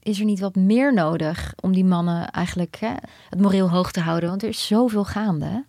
is 0.02 0.18
er 0.18 0.24
niet 0.24 0.40
wat 0.40 0.54
meer 0.54 0.94
nodig 0.94 1.52
om 1.60 1.72
die 1.72 1.84
mannen 1.84 2.30
eigenlijk 2.30 2.76
hè, 2.76 2.94
het 3.28 3.40
moreel 3.40 3.70
hoog 3.70 3.90
te 3.90 4.00
houden? 4.00 4.28
Want 4.28 4.42
er 4.42 4.48
is 4.48 4.66
zoveel 4.66 5.04
gaande. 5.04 5.44
Hè? 5.44 5.60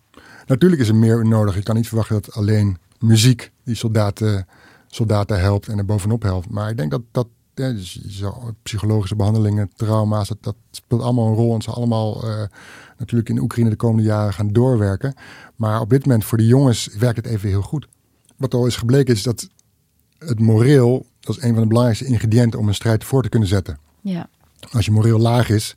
Natuurlijk 0.46 0.82
is 0.82 0.88
er 0.88 0.94
meer 0.94 1.26
nodig. 1.26 1.54
Je 1.54 1.62
kan 1.62 1.76
niet 1.76 1.88
verwachten 1.88 2.20
dat 2.22 2.34
alleen 2.34 2.76
muziek 2.98 3.52
die 3.64 3.74
soldaten, 3.74 4.46
soldaten 4.86 5.40
helpt 5.40 5.68
en 5.68 5.78
er 5.78 5.84
bovenop 5.84 6.22
helpt. 6.22 6.50
Maar 6.50 6.70
ik 6.70 6.76
denk 6.76 6.90
dat, 6.90 7.02
dat 7.10 7.26
ja, 7.54 7.72
dus 7.72 8.04
zo, 8.04 8.54
psychologische 8.62 9.16
behandelingen, 9.16 9.70
trauma's, 9.76 10.32
dat, 10.40 10.54
speelt 10.70 11.02
allemaal 11.02 11.26
een 11.26 11.34
rol. 11.34 11.54
En 11.54 11.62
ze 11.62 11.70
allemaal 11.70 12.28
uh, 12.28 12.42
natuurlijk 12.98 13.28
in 13.28 13.38
Oekraïne 13.40 13.70
de 13.70 13.76
komende 13.76 14.02
jaren 14.02 14.32
gaan 14.32 14.52
doorwerken. 14.52 15.14
Maar 15.56 15.80
op 15.80 15.90
dit 15.90 16.06
moment 16.06 16.24
voor 16.24 16.38
de 16.38 16.46
jongens 16.46 16.88
werkt 16.98 17.16
het 17.16 17.26
even 17.26 17.48
heel 17.48 17.62
goed. 17.62 17.86
Wat 18.36 18.54
al 18.54 18.66
is 18.66 18.76
gebleken 18.76 19.14
is 19.14 19.22
dat 19.22 19.48
het 20.26 20.40
moreel, 20.40 21.06
dat 21.20 21.36
is 21.36 21.42
een 21.42 21.52
van 21.52 21.62
de 21.62 21.68
belangrijkste 21.68 22.06
ingrediënten 22.06 22.58
om 22.58 22.68
een 22.68 22.74
strijd 22.74 23.04
voor 23.04 23.22
te 23.22 23.28
kunnen 23.28 23.48
zetten. 23.48 23.78
Ja. 24.00 24.28
Als 24.72 24.84
je 24.84 24.90
moreel 24.90 25.18
laag 25.18 25.48
is, 25.48 25.76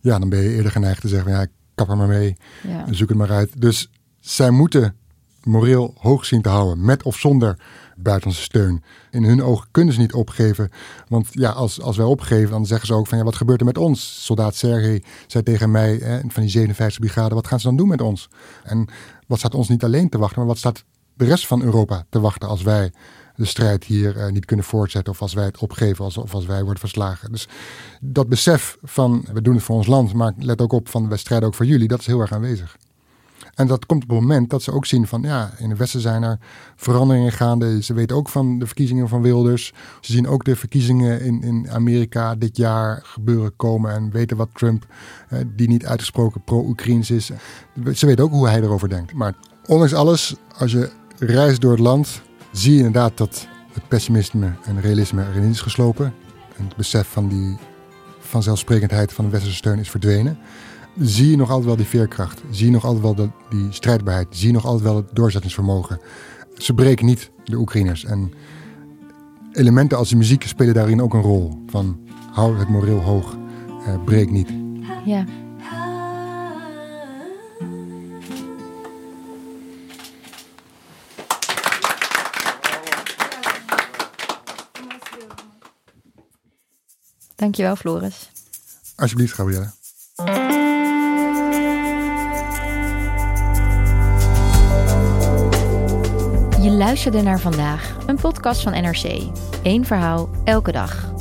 ja, 0.00 0.18
dan 0.18 0.28
ben 0.28 0.42
je 0.42 0.54
eerder 0.54 0.72
geneigd 0.72 1.00
te 1.00 1.08
zeggen, 1.08 1.32
ja, 1.32 1.40
ik 1.40 1.50
kap 1.74 1.88
er 1.88 1.96
maar 1.96 2.08
mee, 2.08 2.36
ja. 2.62 2.84
zoek 2.90 3.08
het 3.08 3.18
maar 3.18 3.30
uit. 3.30 3.60
Dus 3.60 3.90
zij 4.20 4.50
moeten 4.50 4.96
moreel 5.42 5.94
hoog 5.98 6.24
zien 6.24 6.42
te 6.42 6.48
houden, 6.48 6.84
met 6.84 7.02
of 7.02 7.16
zonder 7.16 7.58
buitenlandse 7.96 8.44
steun. 8.44 8.82
In 9.10 9.24
hun 9.24 9.42
ogen 9.42 9.68
kunnen 9.70 9.94
ze 9.94 10.00
niet 10.00 10.12
opgeven, 10.12 10.70
want 11.08 11.28
ja, 11.30 11.50
als, 11.50 11.80
als 11.80 11.96
wij 11.96 12.06
opgeven, 12.06 12.50
dan 12.50 12.66
zeggen 12.66 12.86
ze 12.86 12.94
ook 12.94 13.06
van, 13.06 13.18
ja, 13.18 13.24
wat 13.24 13.36
gebeurt 13.36 13.60
er 13.60 13.66
met 13.66 13.78
ons? 13.78 14.24
Soldaat 14.24 14.54
Sergej 14.54 15.02
zei 15.26 15.42
tegen 15.42 15.70
mij, 15.70 15.94
hè, 15.94 16.20
van 16.20 16.42
die 16.42 16.50
57 16.50 17.00
brigade, 17.00 17.34
wat 17.34 17.46
gaan 17.46 17.60
ze 17.60 17.66
dan 17.66 17.76
doen 17.76 17.88
met 17.88 18.00
ons? 18.00 18.28
En 18.64 18.88
wat 19.26 19.38
staat 19.38 19.54
ons 19.54 19.68
niet 19.68 19.84
alleen 19.84 20.08
te 20.08 20.18
wachten, 20.18 20.38
maar 20.38 20.48
wat 20.48 20.58
staat 20.58 20.84
de 21.14 21.24
rest 21.24 21.46
van 21.46 21.62
Europa 21.62 22.06
te 22.08 22.20
wachten 22.20 22.48
als 22.48 22.62
wij 22.62 22.92
de 23.36 23.44
strijd 23.44 23.84
hier 23.84 24.16
uh, 24.16 24.26
niet 24.28 24.44
kunnen 24.44 24.64
voortzetten 24.64 25.12
of 25.12 25.22
als 25.22 25.34
wij 25.34 25.44
het 25.44 25.58
opgeven 25.58 26.04
of 26.04 26.34
als 26.34 26.46
wij 26.46 26.62
worden 26.62 26.80
verslagen. 26.80 27.32
Dus 27.32 27.48
dat 28.00 28.28
besef 28.28 28.78
van 28.82 29.26
we 29.32 29.42
doen 29.42 29.54
het 29.54 29.62
voor 29.62 29.76
ons 29.76 29.86
land, 29.86 30.12
maar 30.12 30.32
let 30.38 30.60
ook 30.60 30.72
op 30.72 30.88
van 30.88 31.08
we 31.08 31.16
strijden 31.16 31.48
ook 31.48 31.54
voor 31.54 31.66
jullie, 31.66 31.88
dat 31.88 32.00
is 32.00 32.06
heel 32.06 32.20
erg 32.20 32.32
aanwezig. 32.32 32.76
En 33.56 33.66
dat 33.66 33.86
komt 33.86 34.02
op 34.02 34.08
het 34.08 34.18
moment 34.18 34.50
dat 34.50 34.62
ze 34.62 34.72
ook 34.72 34.86
zien 34.86 35.06
van 35.06 35.22
ja, 35.22 35.50
in 35.58 35.68
het 35.70 35.78
Westen 35.78 36.00
zijn 36.00 36.22
er 36.22 36.38
veranderingen 36.76 37.32
gaande. 37.32 37.82
Ze 37.82 37.94
weten 37.94 38.16
ook 38.16 38.28
van 38.28 38.58
de 38.58 38.66
verkiezingen 38.66 39.08
van 39.08 39.22
Wilders. 39.22 39.72
Ze 40.00 40.12
zien 40.12 40.28
ook 40.28 40.44
de 40.44 40.56
verkiezingen 40.56 41.20
in, 41.20 41.42
in 41.42 41.70
Amerika 41.70 42.34
dit 42.34 42.56
jaar 42.56 43.00
gebeuren 43.02 43.56
komen 43.56 43.92
en 43.92 44.10
weten 44.10 44.36
wat 44.36 44.48
Trump, 44.52 44.86
uh, 45.32 45.38
die 45.46 45.68
niet 45.68 45.86
uitgesproken 45.86 46.44
pro-Oekraïns 46.44 47.10
is. 47.10 47.30
Ze 47.94 48.06
weten 48.06 48.24
ook 48.24 48.30
hoe 48.30 48.48
hij 48.48 48.62
erover 48.62 48.88
denkt. 48.88 49.12
Maar 49.12 49.34
ondanks 49.66 49.94
alles, 49.94 50.34
als 50.58 50.72
je 50.72 50.90
reist 51.18 51.60
door 51.60 51.70
het 51.70 51.80
land, 51.80 52.22
zie 52.58 52.72
je 52.72 52.76
inderdaad 52.76 53.16
dat 53.16 53.48
het 53.72 53.88
pessimisme 53.88 54.52
en 54.64 54.80
realisme 54.80 55.26
erin 55.28 55.50
is 55.50 55.60
geslopen. 55.60 56.14
En 56.56 56.64
het 56.64 56.76
besef 56.76 57.08
van 57.08 57.28
die 57.28 57.56
vanzelfsprekendheid 58.18 59.12
van 59.12 59.24
de 59.24 59.30
westerse 59.30 59.56
steun 59.56 59.78
is 59.78 59.90
verdwenen. 59.90 60.38
Zie 60.98 61.30
je 61.30 61.36
nog 61.36 61.48
altijd 61.48 61.66
wel 61.66 61.76
die 61.76 61.86
veerkracht. 61.86 62.42
Zie 62.50 62.66
je 62.66 62.72
nog 62.72 62.84
altijd 62.84 63.16
wel 63.16 63.32
die 63.50 63.66
strijdbaarheid. 63.72 64.26
Zie 64.30 64.46
je 64.46 64.52
nog 64.52 64.64
altijd 64.64 64.82
wel 64.82 64.96
het 64.96 65.08
doorzettingsvermogen. 65.12 66.00
Ze 66.54 66.74
breken 66.74 67.06
niet, 67.06 67.30
de 67.44 67.56
Oekraïners. 67.56 68.04
En 68.04 68.32
elementen 69.52 69.98
als 69.98 70.08
de 70.08 70.16
muziek 70.16 70.42
spelen 70.42 70.74
daarin 70.74 71.02
ook 71.02 71.14
een 71.14 71.22
rol. 71.22 71.62
Van 71.66 71.98
hou 72.32 72.58
het 72.58 72.68
moreel 72.68 73.00
hoog. 73.00 73.36
Uh, 73.88 74.04
breek 74.04 74.30
niet. 74.30 74.48
Ja. 75.04 75.24
Dankjewel, 87.36 87.76
Floris. 87.76 88.30
Alsjeblieft, 88.96 89.34
Gabrielle. 89.34 89.70
Je 96.62 96.70
luisterde 96.70 97.22
naar 97.22 97.40
vandaag, 97.40 97.96
een 98.06 98.16
podcast 98.16 98.62
van 98.62 98.72
NRC. 98.72 99.22
Eén 99.62 99.84
verhaal, 99.84 100.30
elke 100.44 100.72
dag. 100.72 101.12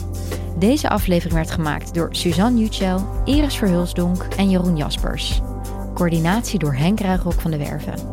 Deze 0.60 0.89
aflevering 0.89 1.34
werd 1.34 1.51
gemaakt 1.51 1.93
door 1.93 2.15
Suzanne 2.15 2.60
Jutschel, 2.60 3.21
Iris 3.25 3.56
Verhulsdonk 3.56 4.23
en 4.23 4.49
Jeroen 4.49 4.78
Jaspers. 4.78 5.41
Coördinatie 5.93 6.60
door 6.60 6.73
Henk 6.73 6.99
Ruigrok 6.99 7.41
van 7.41 7.51
de 7.51 7.58
Werven. 7.58 8.10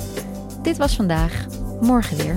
Dit 0.62 0.77
was 0.77 0.97
vandaag, 0.97 1.47
morgen 1.81 2.17
weer. 2.17 2.37